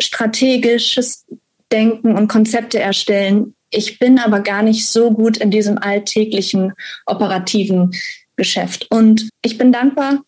strategisches 0.01 1.25
Denken 1.73 2.17
und 2.17 2.29
Konzepte 2.29 2.79
erstellen. 2.79 3.55
Ich 3.75 3.99
bin 3.99 4.19
aber 4.19 4.41
gar 4.41 4.63
nicht 4.63 4.87
so 4.87 5.11
gut 5.11 5.37
in 5.37 5.51
diesem 5.51 5.79
alltäglichen 5.79 6.73
operativen 7.07 7.93
Geschäft. 8.37 8.87
Und 8.91 9.29
ich 9.43 9.59
bin 9.59 9.73
dankbar, 9.73 10.23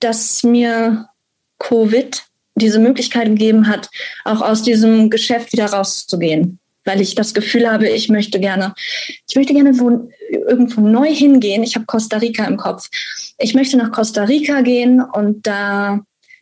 dass 0.00 0.42
mir 0.42 1.08
Covid 1.58 2.24
diese 2.54 2.78
Möglichkeit 2.78 3.26
gegeben 3.26 3.68
hat, 3.68 3.88
auch 4.24 4.42
aus 4.42 4.62
diesem 4.62 5.10
Geschäft 5.10 5.52
wieder 5.52 5.66
rauszugehen. 5.66 6.58
Weil 6.84 7.00
ich 7.00 7.14
das 7.14 7.34
Gefühl 7.34 7.70
habe, 7.70 7.88
ich 7.88 8.08
möchte 8.08 8.40
gerne, 8.40 8.74
ich 9.28 9.36
möchte 9.36 9.52
gerne 9.52 9.78
wo, 9.78 10.08
irgendwo 10.30 10.80
neu 10.80 11.12
hingehen. 11.14 11.62
Ich 11.62 11.74
habe 11.74 11.86
Costa 11.86 12.18
Rica 12.18 12.44
im 12.46 12.56
Kopf. 12.56 12.88
Ich 13.38 13.54
möchte 13.54 13.76
nach 13.76 13.92
Costa 13.92 14.24
Rica 14.24 14.62
gehen 14.62 15.00
und 15.00 15.46
da 15.46 16.00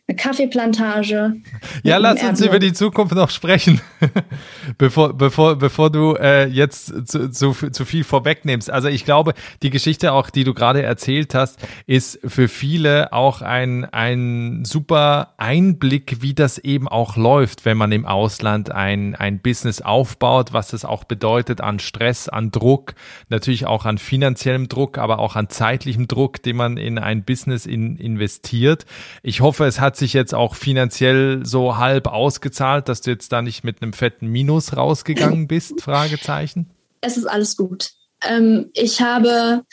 eine 0.09 0.15
Kaffeeplantage. 0.15 1.35
Ja, 1.83 1.97
lass 1.97 2.23
uns 2.23 2.39
über 2.39 2.59
die 2.59 2.71
Zukunft 2.71 3.13
noch 3.13 3.29
sprechen, 3.29 3.81
bevor, 4.77 5.13
bevor, 5.13 5.57
bevor 5.57 5.89
du 5.89 6.13
äh, 6.13 6.47
jetzt 6.47 7.09
zu, 7.09 7.29
zu, 7.29 7.51
zu 7.51 7.85
viel 7.85 8.05
vorwegnimmst. 8.05 8.71
Also 8.71 8.87
ich 8.87 9.03
glaube, 9.03 9.33
die 9.63 9.69
Geschichte 9.69 10.13
auch, 10.13 10.29
die 10.29 10.45
du 10.45 10.53
gerade 10.53 10.81
erzählt 10.81 11.35
hast, 11.35 11.59
ist 11.87 12.19
für 12.25 12.47
viele 12.47 13.11
auch 13.11 13.41
ein, 13.41 13.83
ein 13.83 14.63
super 14.63 15.33
Einblick, 15.35 16.21
wie 16.21 16.33
das 16.33 16.57
eben 16.57 16.87
auch 16.87 17.17
läuft, 17.17 17.65
wenn 17.65 17.75
man 17.75 17.91
im 17.91 18.05
Ausland 18.05 18.71
ein, 18.71 19.13
ein 19.13 19.39
Business 19.39 19.81
aufbaut, 19.81 20.53
was 20.53 20.69
das 20.69 20.85
auch 20.85 21.03
bedeutet 21.03 21.59
an 21.59 21.79
Stress, 21.79 22.29
an 22.29 22.51
Druck, 22.51 22.93
natürlich 23.27 23.65
auch 23.65 23.83
an 23.83 23.97
finanziellem 23.97 24.69
Druck, 24.69 24.99
aber 24.99 25.19
auch 25.19 25.35
an 25.35 25.49
zeitlichem 25.49 26.07
Druck, 26.07 26.41
den 26.41 26.55
man 26.55 26.77
in 26.77 26.97
ein 26.97 27.25
Business 27.25 27.65
in, 27.65 27.97
investiert. 27.97 28.85
Ich 29.21 29.41
hoffe, 29.41 29.65
es 29.65 29.81
hat 29.81 29.96
sich 29.97 30.13
jetzt 30.13 30.33
auch 30.33 30.55
finanziell 30.55 31.45
so 31.45 31.77
halb 31.77 32.07
ausgezahlt, 32.07 32.89
dass 32.89 33.01
du 33.01 33.11
jetzt 33.11 33.31
da 33.31 33.41
nicht 33.41 33.63
mit 33.63 33.81
einem 33.81 33.93
fetten 33.93 34.27
Minus 34.27 34.75
rausgegangen 34.75 35.47
bist? 35.47 35.81
Fragezeichen. 35.81 36.69
Es 37.01 37.17
ist 37.17 37.25
alles 37.25 37.57
gut. 37.57 37.91
Ähm, 38.27 38.69
ich 38.73 39.01
habe 39.01 39.63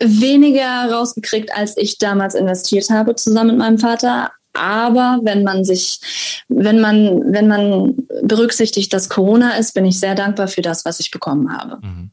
weniger 0.00 0.90
rausgekriegt, 0.92 1.54
als 1.54 1.76
ich 1.76 1.98
damals 1.98 2.34
investiert 2.34 2.90
habe, 2.90 3.14
zusammen 3.16 3.50
mit 3.50 3.58
meinem 3.58 3.78
Vater. 3.78 4.30
Aber 4.52 5.20
wenn 5.22 5.44
man 5.44 5.64
sich, 5.64 6.00
wenn 6.48 6.80
man, 6.80 7.32
wenn 7.32 7.48
man 7.48 8.06
berücksichtigt, 8.22 8.92
dass 8.92 9.08
Corona 9.08 9.56
ist, 9.56 9.74
bin 9.74 9.84
ich 9.84 10.00
sehr 10.00 10.14
dankbar 10.14 10.48
für 10.48 10.62
das, 10.62 10.84
was 10.84 11.00
ich 11.00 11.10
bekommen 11.10 11.56
habe. 11.56 11.78
Mhm. 11.84 12.07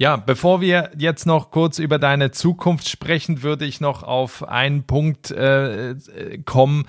Ja, 0.00 0.16
bevor 0.16 0.62
wir 0.62 0.92
jetzt 0.96 1.26
noch 1.26 1.50
kurz 1.50 1.78
über 1.78 1.98
deine 1.98 2.30
Zukunft 2.30 2.88
sprechen, 2.88 3.42
würde 3.42 3.66
ich 3.66 3.82
noch 3.82 4.02
auf 4.02 4.48
einen 4.48 4.84
Punkt 4.84 5.30
äh, 5.30 5.94
kommen, 6.46 6.86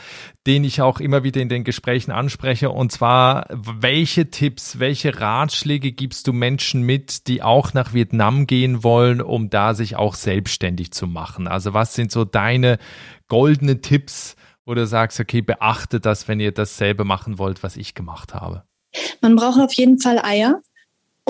den 0.48 0.64
ich 0.64 0.82
auch 0.82 1.02
immer 1.02 1.22
wieder 1.22 1.42
in 1.42 1.50
den 1.50 1.66
Gesprächen 1.66 2.12
anspreche. 2.12 2.70
Und 2.70 2.94
zwar, 2.94 3.48
welche 3.50 4.30
Tipps, 4.30 4.80
welche 4.80 5.20
Ratschläge 5.20 5.92
gibst 5.92 6.26
du 6.26 6.32
Menschen 6.32 6.84
mit, 6.84 7.28
die 7.28 7.44
auch 7.44 7.74
nach 7.74 7.94
Vietnam 7.94 8.48
gehen 8.48 8.82
wollen, 8.82 9.20
um 9.22 9.50
da 9.50 9.74
sich 9.74 9.98
auch 9.98 10.16
selbstständig 10.16 10.94
zu 10.94 11.06
machen? 11.06 11.50
Also 11.50 11.74
was 11.74 11.94
sind 11.94 12.14
so 12.14 12.24
deine 12.24 12.78
goldenen 13.28 13.82
Tipps, 13.82 14.38
wo 14.66 14.74
du 14.74 14.88
sagst, 14.88 15.20
okay, 15.20 15.42
beachtet 15.42 16.06
das, 16.06 16.30
wenn 16.30 16.40
ihr 16.40 16.54
dasselbe 16.54 17.04
machen 17.04 17.40
wollt, 17.40 17.62
was 17.62 17.76
ich 17.76 17.94
gemacht 17.94 18.34
habe? 18.34 18.64
Man 19.20 19.36
braucht 19.36 19.60
auf 19.60 19.74
jeden 19.74 20.00
Fall 20.00 20.18
Eier. 20.24 20.62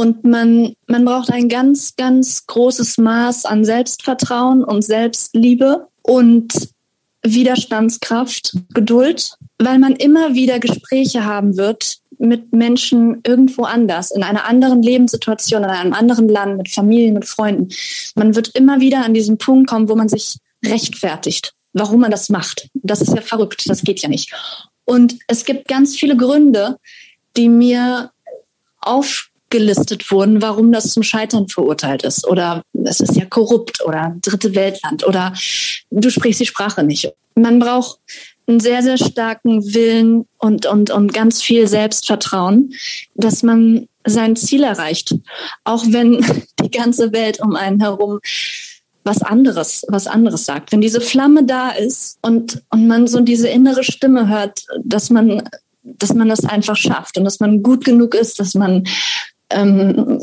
Und 0.01 0.23
man, 0.23 0.73
man 0.87 1.05
braucht 1.05 1.31
ein 1.31 1.47
ganz, 1.47 1.95
ganz 1.95 2.47
großes 2.47 2.97
Maß 2.97 3.45
an 3.45 3.63
Selbstvertrauen 3.63 4.63
und 4.63 4.81
Selbstliebe 4.81 5.89
und 6.01 6.51
Widerstandskraft, 7.21 8.57
Geduld, 8.73 9.35
weil 9.59 9.77
man 9.77 9.95
immer 9.95 10.33
wieder 10.33 10.57
Gespräche 10.57 11.23
haben 11.23 11.55
wird 11.55 11.97
mit 12.17 12.51
Menschen 12.51 13.21
irgendwo 13.27 13.65
anders, 13.65 14.09
in 14.09 14.23
einer 14.23 14.45
anderen 14.45 14.81
Lebenssituation, 14.81 15.63
in 15.63 15.69
einem 15.69 15.93
anderen 15.93 16.27
Land, 16.27 16.57
mit 16.57 16.69
Familien, 16.69 17.13
mit 17.13 17.25
Freunden. 17.25 17.69
Man 18.15 18.35
wird 18.35 18.55
immer 18.55 18.79
wieder 18.79 19.05
an 19.05 19.13
diesen 19.13 19.37
Punkt 19.37 19.69
kommen, 19.69 19.87
wo 19.87 19.93
man 19.93 20.09
sich 20.09 20.37
rechtfertigt, 20.65 21.53
warum 21.73 21.99
man 21.99 22.09
das 22.09 22.27
macht. 22.29 22.69
Das 22.73 23.01
ist 23.01 23.13
ja 23.13 23.21
verrückt, 23.21 23.69
das 23.69 23.83
geht 23.83 24.01
ja 24.01 24.09
nicht. 24.09 24.33
Und 24.83 25.19
es 25.27 25.45
gibt 25.45 25.67
ganz 25.67 25.95
viele 25.95 26.17
Gründe, 26.17 26.79
die 27.37 27.49
mir 27.49 28.09
auf 28.79 29.30
gelistet 29.51 30.09
wurden, 30.11 30.41
warum 30.41 30.71
das 30.71 30.91
zum 30.93 31.03
Scheitern 31.03 31.47
verurteilt 31.47 32.03
ist. 32.03 32.27
Oder 32.27 32.63
es 32.85 32.99
ist 32.99 33.15
ja 33.15 33.25
korrupt 33.25 33.83
oder 33.85 34.15
dritte 34.21 34.55
Weltland 34.55 35.05
oder 35.05 35.33
du 35.91 36.09
sprichst 36.09 36.41
die 36.41 36.45
Sprache 36.45 36.83
nicht. 36.83 37.13
Man 37.35 37.59
braucht 37.59 37.99
einen 38.47 38.59
sehr, 38.59 38.81
sehr 38.83 38.97
starken 38.97 39.73
Willen 39.73 40.25
und, 40.37 40.65
und, 40.65 40.89
und 40.89 41.13
ganz 41.13 41.41
viel 41.41 41.67
Selbstvertrauen, 41.67 42.73
dass 43.15 43.43
man 43.43 43.87
sein 44.05 44.35
Ziel 44.35 44.63
erreicht. 44.63 45.15
Auch 45.63 45.85
wenn 45.87 46.25
die 46.59 46.71
ganze 46.71 47.13
Welt 47.13 47.39
um 47.39 47.55
einen 47.55 47.79
herum 47.79 48.19
was 49.03 49.23
anderes, 49.23 49.83
was 49.87 50.07
anderes 50.07 50.45
sagt. 50.45 50.71
Wenn 50.71 50.81
diese 50.81 51.01
Flamme 51.01 51.43
da 51.43 51.71
ist 51.71 52.19
und, 52.21 52.61
und 52.69 52.87
man 52.87 53.07
so 53.07 53.21
diese 53.21 53.47
innere 53.47 53.83
Stimme 53.83 54.27
hört, 54.27 54.63
dass 54.83 55.09
man, 55.09 55.41
dass 55.81 56.13
man 56.13 56.29
das 56.29 56.45
einfach 56.45 56.75
schafft 56.75 57.17
und 57.17 57.23
dass 57.23 57.39
man 57.39 57.63
gut 57.63 57.83
genug 57.83 58.13
ist, 58.13 58.39
dass 58.39 58.53
man 58.53 58.83
ähm, 59.53 60.19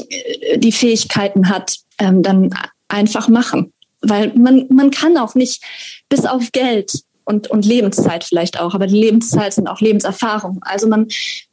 die 0.57 0.73
Fähigkeiten 0.73 1.49
hat, 1.49 1.77
ähm, 1.99 2.23
dann 2.23 2.55
einfach 2.89 3.29
machen. 3.29 3.73
Weil 4.01 4.33
man, 4.35 4.67
man 4.71 4.91
kann 4.91 5.17
auch 5.17 5.35
nicht 5.35 5.63
bis 6.09 6.25
auf 6.25 6.53
Geld 6.53 7.03
und, 7.29 7.51
und 7.51 7.67
Lebenszeit 7.67 8.25
vielleicht 8.25 8.59
auch, 8.59 8.75
aber 8.75 8.87
die 8.87 8.99
Lebenszeit 8.99 9.53
sind 9.53 9.69
auch 9.69 9.83
Lebenserfahrung. 9.83 10.61
Also 10.63 10.89
man, 10.89 11.09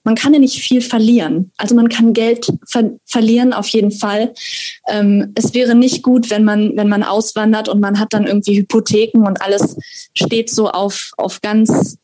man 0.06 0.16
kann 0.16 0.34
ja 0.34 0.40
nicht 0.40 0.62
viel 0.62 0.80
verlieren. 0.80 1.52
Also 1.58 1.76
man 1.76 1.90
kann 1.90 2.14
Geld 2.14 2.48
ver 2.66 2.92
verlieren 3.04 3.52
auf 3.52 3.68
jeden 3.68 3.92
Fall. 3.92 4.34
Ähm, 4.88 5.34
es 5.36 5.54
wäre 5.54 5.76
nicht 5.76 6.02
gut, 6.02 6.30
wenn 6.30 6.46
man, 6.46 6.78
wenn 6.78 6.88
man 6.88 7.04
auswandert 7.04 7.68
und 7.68 7.82
man 7.82 8.00
hat 8.00 8.14
dann 8.14 8.26
irgendwie 8.26 8.58
Hypotheken 8.58 9.28
und 9.28 9.42
alles 9.42 9.76
steht 10.16 10.50
so 10.50 10.70
auf, 10.70 11.12
auf 11.18 11.42
ganz 11.42 11.98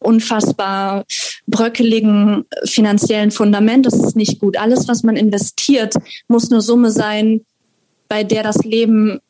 unfassbar 0.00 1.04
bröckeligen 1.46 2.44
finanziellen 2.64 3.30
Fundament. 3.30 3.86
Das 3.86 3.94
ist 3.94 4.16
nicht 4.16 4.40
gut. 4.40 4.56
Alles, 4.56 4.88
was 4.88 5.02
man 5.02 5.16
investiert, 5.16 5.94
muss 6.28 6.50
eine 6.50 6.60
Summe 6.60 6.90
sein, 6.90 7.42
bei 8.08 8.24
der 8.24 8.42
das 8.42 8.64
Leben 8.64 9.20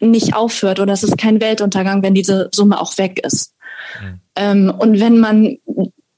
nicht 0.00 0.34
aufhört 0.34 0.80
oder 0.80 0.92
es 0.92 1.02
ist 1.02 1.18
kein 1.18 1.40
Weltuntergang, 1.40 2.02
wenn 2.02 2.14
diese 2.14 2.48
Summe 2.52 2.80
auch 2.80 2.96
weg 2.98 3.24
ist. 3.24 3.54
Mhm. 4.00 4.20
Ähm, 4.36 4.74
und 4.78 5.00
wenn 5.00 5.18
man, 5.18 5.58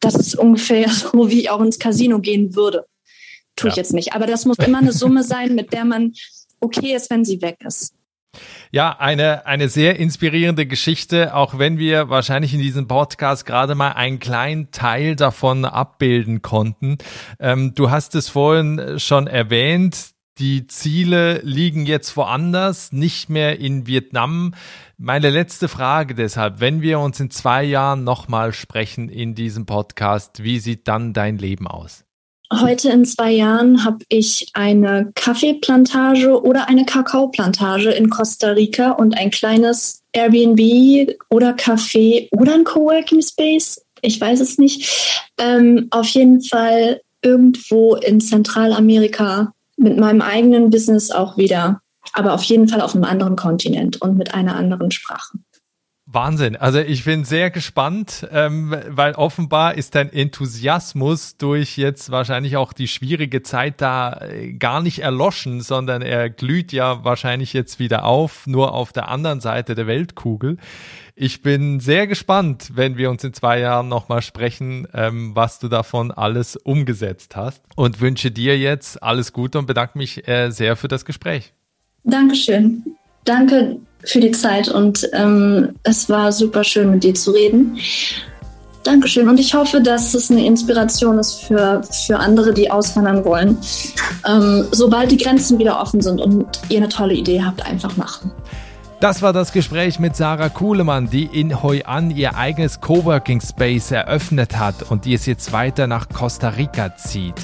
das 0.00 0.14
ist 0.14 0.36
ungefähr 0.36 0.88
so, 0.90 1.30
wie 1.30 1.40
ich 1.40 1.50
auch 1.50 1.60
ins 1.60 1.78
Casino 1.78 2.20
gehen 2.20 2.54
würde. 2.54 2.86
Tue 3.56 3.68
ja. 3.68 3.72
ich 3.72 3.76
jetzt 3.76 3.92
nicht. 3.92 4.14
Aber 4.14 4.26
das 4.26 4.46
muss 4.46 4.58
immer 4.58 4.78
eine 4.78 4.92
Summe 4.92 5.22
sein, 5.24 5.54
mit 5.54 5.72
der 5.72 5.84
man 5.84 6.14
okay 6.60 6.94
ist, 6.94 7.10
wenn 7.10 7.24
sie 7.24 7.42
weg 7.42 7.58
ist. 7.66 7.94
Ja, 8.70 8.98
eine, 8.98 9.46
eine 9.46 9.68
sehr 9.68 9.98
inspirierende 9.98 10.66
Geschichte, 10.66 11.34
auch 11.34 11.58
wenn 11.58 11.78
wir 11.78 12.08
wahrscheinlich 12.08 12.54
in 12.54 12.60
diesem 12.60 12.88
Podcast 12.88 13.44
gerade 13.44 13.74
mal 13.74 13.92
einen 13.92 14.18
kleinen 14.18 14.70
Teil 14.70 15.14
davon 15.14 15.66
abbilden 15.66 16.40
konnten. 16.40 16.96
Ähm, 17.38 17.74
du 17.74 17.90
hast 17.90 18.14
es 18.14 18.30
vorhin 18.30 18.98
schon 18.98 19.26
erwähnt, 19.26 20.12
die 20.38 20.66
Ziele 20.66 21.40
liegen 21.42 21.84
jetzt 21.84 22.16
woanders, 22.16 22.92
nicht 22.92 23.28
mehr 23.28 23.58
in 23.58 23.86
Vietnam. 23.86 24.54
Meine 24.96 25.28
letzte 25.28 25.68
Frage 25.68 26.14
deshalb, 26.14 26.58
wenn 26.60 26.80
wir 26.80 27.00
uns 27.00 27.20
in 27.20 27.30
zwei 27.30 27.62
Jahren 27.62 28.04
nochmal 28.04 28.54
sprechen 28.54 29.10
in 29.10 29.34
diesem 29.34 29.66
Podcast, 29.66 30.42
wie 30.42 30.58
sieht 30.58 30.88
dann 30.88 31.12
dein 31.12 31.36
Leben 31.36 31.66
aus? 31.66 32.06
Heute 32.60 32.90
in 32.90 33.04
zwei 33.04 33.30
Jahren 33.32 33.84
habe 33.84 34.04
ich 34.08 34.46
eine 34.52 35.10
Kaffeeplantage 35.14 36.42
oder 36.42 36.68
eine 36.68 36.84
Kakaoplantage 36.84 37.90
in 37.90 38.10
Costa 38.10 38.50
Rica 38.50 38.92
und 38.92 39.16
ein 39.16 39.30
kleines 39.30 40.02
Airbnb 40.12 41.14
oder 41.30 41.52
Café 41.52 42.28
oder 42.32 42.54
ein 42.54 42.64
Coworking 42.64 43.22
Space. 43.22 43.84
Ich 44.02 44.20
weiß 44.20 44.40
es 44.40 44.58
nicht. 44.58 45.30
Ähm, 45.38 45.88
auf 45.90 46.08
jeden 46.08 46.42
Fall 46.42 47.00
irgendwo 47.22 47.94
in 47.94 48.20
Zentralamerika 48.20 49.52
mit 49.76 49.98
meinem 49.98 50.20
eigenen 50.20 50.70
Business 50.70 51.10
auch 51.10 51.36
wieder. 51.36 51.80
Aber 52.12 52.34
auf 52.34 52.42
jeden 52.42 52.68
Fall 52.68 52.80
auf 52.80 52.94
einem 52.94 53.04
anderen 53.04 53.36
Kontinent 53.36 54.02
und 54.02 54.18
mit 54.18 54.34
einer 54.34 54.56
anderen 54.56 54.90
Sprache. 54.90 55.38
Wahnsinn. 56.14 56.56
Also 56.56 56.78
ich 56.78 57.04
bin 57.04 57.24
sehr 57.24 57.50
gespannt, 57.50 58.26
ähm, 58.30 58.76
weil 58.88 59.14
offenbar 59.14 59.74
ist 59.74 59.94
dein 59.94 60.12
Enthusiasmus 60.12 61.36
durch 61.36 61.76
jetzt 61.78 62.10
wahrscheinlich 62.10 62.56
auch 62.56 62.72
die 62.72 62.88
schwierige 62.88 63.42
Zeit 63.42 63.80
da 63.80 64.20
äh, 64.20 64.52
gar 64.52 64.82
nicht 64.82 65.00
erloschen, 65.00 65.60
sondern 65.60 66.02
er 66.02 66.28
glüht 66.28 66.72
ja 66.72 67.04
wahrscheinlich 67.04 67.52
jetzt 67.52 67.78
wieder 67.78 68.04
auf, 68.04 68.46
nur 68.46 68.74
auf 68.74 68.92
der 68.92 69.08
anderen 69.08 69.40
Seite 69.40 69.74
der 69.74 69.86
Weltkugel. 69.86 70.58
Ich 71.14 71.42
bin 71.42 71.80
sehr 71.80 72.06
gespannt, 72.06 72.72
wenn 72.74 72.96
wir 72.96 73.10
uns 73.10 73.22
in 73.24 73.32
zwei 73.32 73.58
Jahren 73.60 73.88
nochmal 73.88 74.22
sprechen, 74.22 74.88
ähm, 74.94 75.34
was 75.34 75.58
du 75.58 75.68
davon 75.68 76.10
alles 76.10 76.56
umgesetzt 76.56 77.36
hast 77.36 77.62
und 77.76 78.00
wünsche 78.00 78.30
dir 78.30 78.58
jetzt 78.58 79.02
alles 79.02 79.32
Gute 79.32 79.58
und 79.58 79.66
bedanke 79.66 79.98
mich 79.98 80.26
äh, 80.28 80.50
sehr 80.50 80.76
für 80.76 80.88
das 80.88 81.04
Gespräch. 81.04 81.52
Dankeschön. 82.04 82.96
Danke 83.24 83.78
für 84.04 84.20
die 84.20 84.32
Zeit 84.32 84.68
und 84.68 85.08
ähm, 85.12 85.76
es 85.84 86.08
war 86.08 86.32
super 86.32 86.64
schön 86.64 86.90
mit 86.90 87.04
dir 87.04 87.14
zu 87.14 87.30
reden. 87.30 87.78
Dankeschön 88.82 89.28
und 89.28 89.38
ich 89.38 89.54
hoffe, 89.54 89.80
dass 89.80 90.12
es 90.12 90.28
eine 90.28 90.44
Inspiration 90.44 91.18
ist 91.18 91.44
für, 91.44 91.82
für 92.06 92.18
andere, 92.18 92.52
die 92.52 92.68
auswandern 92.68 93.24
wollen. 93.24 93.56
Ähm, 94.28 94.66
sobald 94.72 95.12
die 95.12 95.18
Grenzen 95.18 95.58
wieder 95.60 95.80
offen 95.80 96.00
sind 96.00 96.20
und 96.20 96.46
ihr 96.68 96.78
eine 96.78 96.88
tolle 96.88 97.14
Idee 97.14 97.42
habt, 97.44 97.64
einfach 97.64 97.96
machen. 97.96 98.32
Das 98.98 99.22
war 99.22 99.32
das 99.32 99.52
Gespräch 99.52 99.98
mit 99.98 100.14
Sarah 100.14 100.48
Kuhlemann, 100.48 101.10
die 101.10 101.24
in 101.24 101.62
Hoi 101.62 101.82
An 101.84 102.10
ihr 102.10 102.36
eigenes 102.36 102.80
Coworking 102.80 103.40
Space 103.40 103.90
eröffnet 103.90 104.58
hat 104.58 104.90
und 104.90 105.04
die 105.04 105.14
es 105.14 105.26
jetzt 105.26 105.52
weiter 105.52 105.86
nach 105.88 106.08
Costa 106.08 106.50
Rica 106.50 106.96
zieht. 106.96 107.34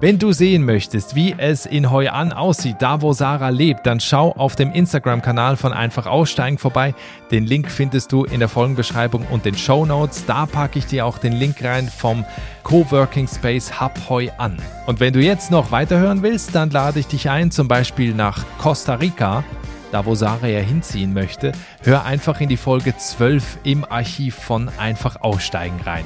Wenn 0.00 0.20
du 0.20 0.30
sehen 0.30 0.64
möchtest, 0.64 1.16
wie 1.16 1.34
es 1.36 1.66
in 1.66 1.90
Hoi 1.90 2.06
An 2.06 2.32
aussieht, 2.32 2.76
da 2.78 3.02
wo 3.02 3.12
Sarah 3.12 3.48
lebt, 3.48 3.84
dann 3.84 3.98
schau 3.98 4.30
auf 4.30 4.54
dem 4.54 4.70
Instagram-Kanal 4.70 5.56
von 5.56 5.72
Einfach 5.72 6.06
Aussteigen 6.06 6.56
vorbei. 6.56 6.94
Den 7.32 7.44
Link 7.44 7.68
findest 7.68 8.12
du 8.12 8.22
in 8.22 8.38
der 8.38 8.48
Folgenbeschreibung 8.48 9.26
und 9.26 9.44
den 9.44 9.58
Show 9.58 9.84
Notes. 9.84 10.24
Da 10.24 10.46
packe 10.46 10.78
ich 10.78 10.86
dir 10.86 11.04
auch 11.04 11.18
den 11.18 11.32
Link 11.32 11.64
rein 11.64 11.88
vom 11.88 12.24
Coworking 12.62 13.26
Space 13.26 13.80
Hub 13.80 13.98
Hoi 14.08 14.30
An. 14.38 14.56
Und 14.86 15.00
wenn 15.00 15.12
du 15.12 15.20
jetzt 15.20 15.50
noch 15.50 15.72
weiterhören 15.72 16.22
willst, 16.22 16.54
dann 16.54 16.70
lade 16.70 17.00
ich 17.00 17.08
dich 17.08 17.28
ein, 17.28 17.50
zum 17.50 17.66
Beispiel 17.66 18.14
nach 18.14 18.44
Costa 18.58 18.94
Rica 18.94 19.42
da 19.90 20.04
wo 20.04 20.14
Sarah 20.14 20.48
ja 20.48 20.60
hinziehen 20.60 21.14
möchte, 21.14 21.52
hör 21.82 22.04
einfach 22.04 22.42
in 22.42 22.50
die 22.50 22.58
Folge 22.58 22.94
12 22.94 23.60
im 23.64 23.90
Archiv 23.90 24.34
von 24.34 24.70
Einfach 24.76 25.22
Aussteigen 25.22 25.80
rein. 25.82 26.04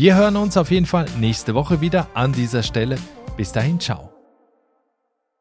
Wir 0.00 0.16
hören 0.16 0.36
uns 0.36 0.56
auf 0.56 0.70
jeden 0.70 0.86
Fall 0.86 1.04
nächste 1.18 1.54
Woche 1.54 1.82
wieder 1.82 2.08
an 2.14 2.32
dieser 2.32 2.62
Stelle. 2.62 2.96
Bis 3.36 3.52
dahin, 3.52 3.78
ciao. 3.78 4.09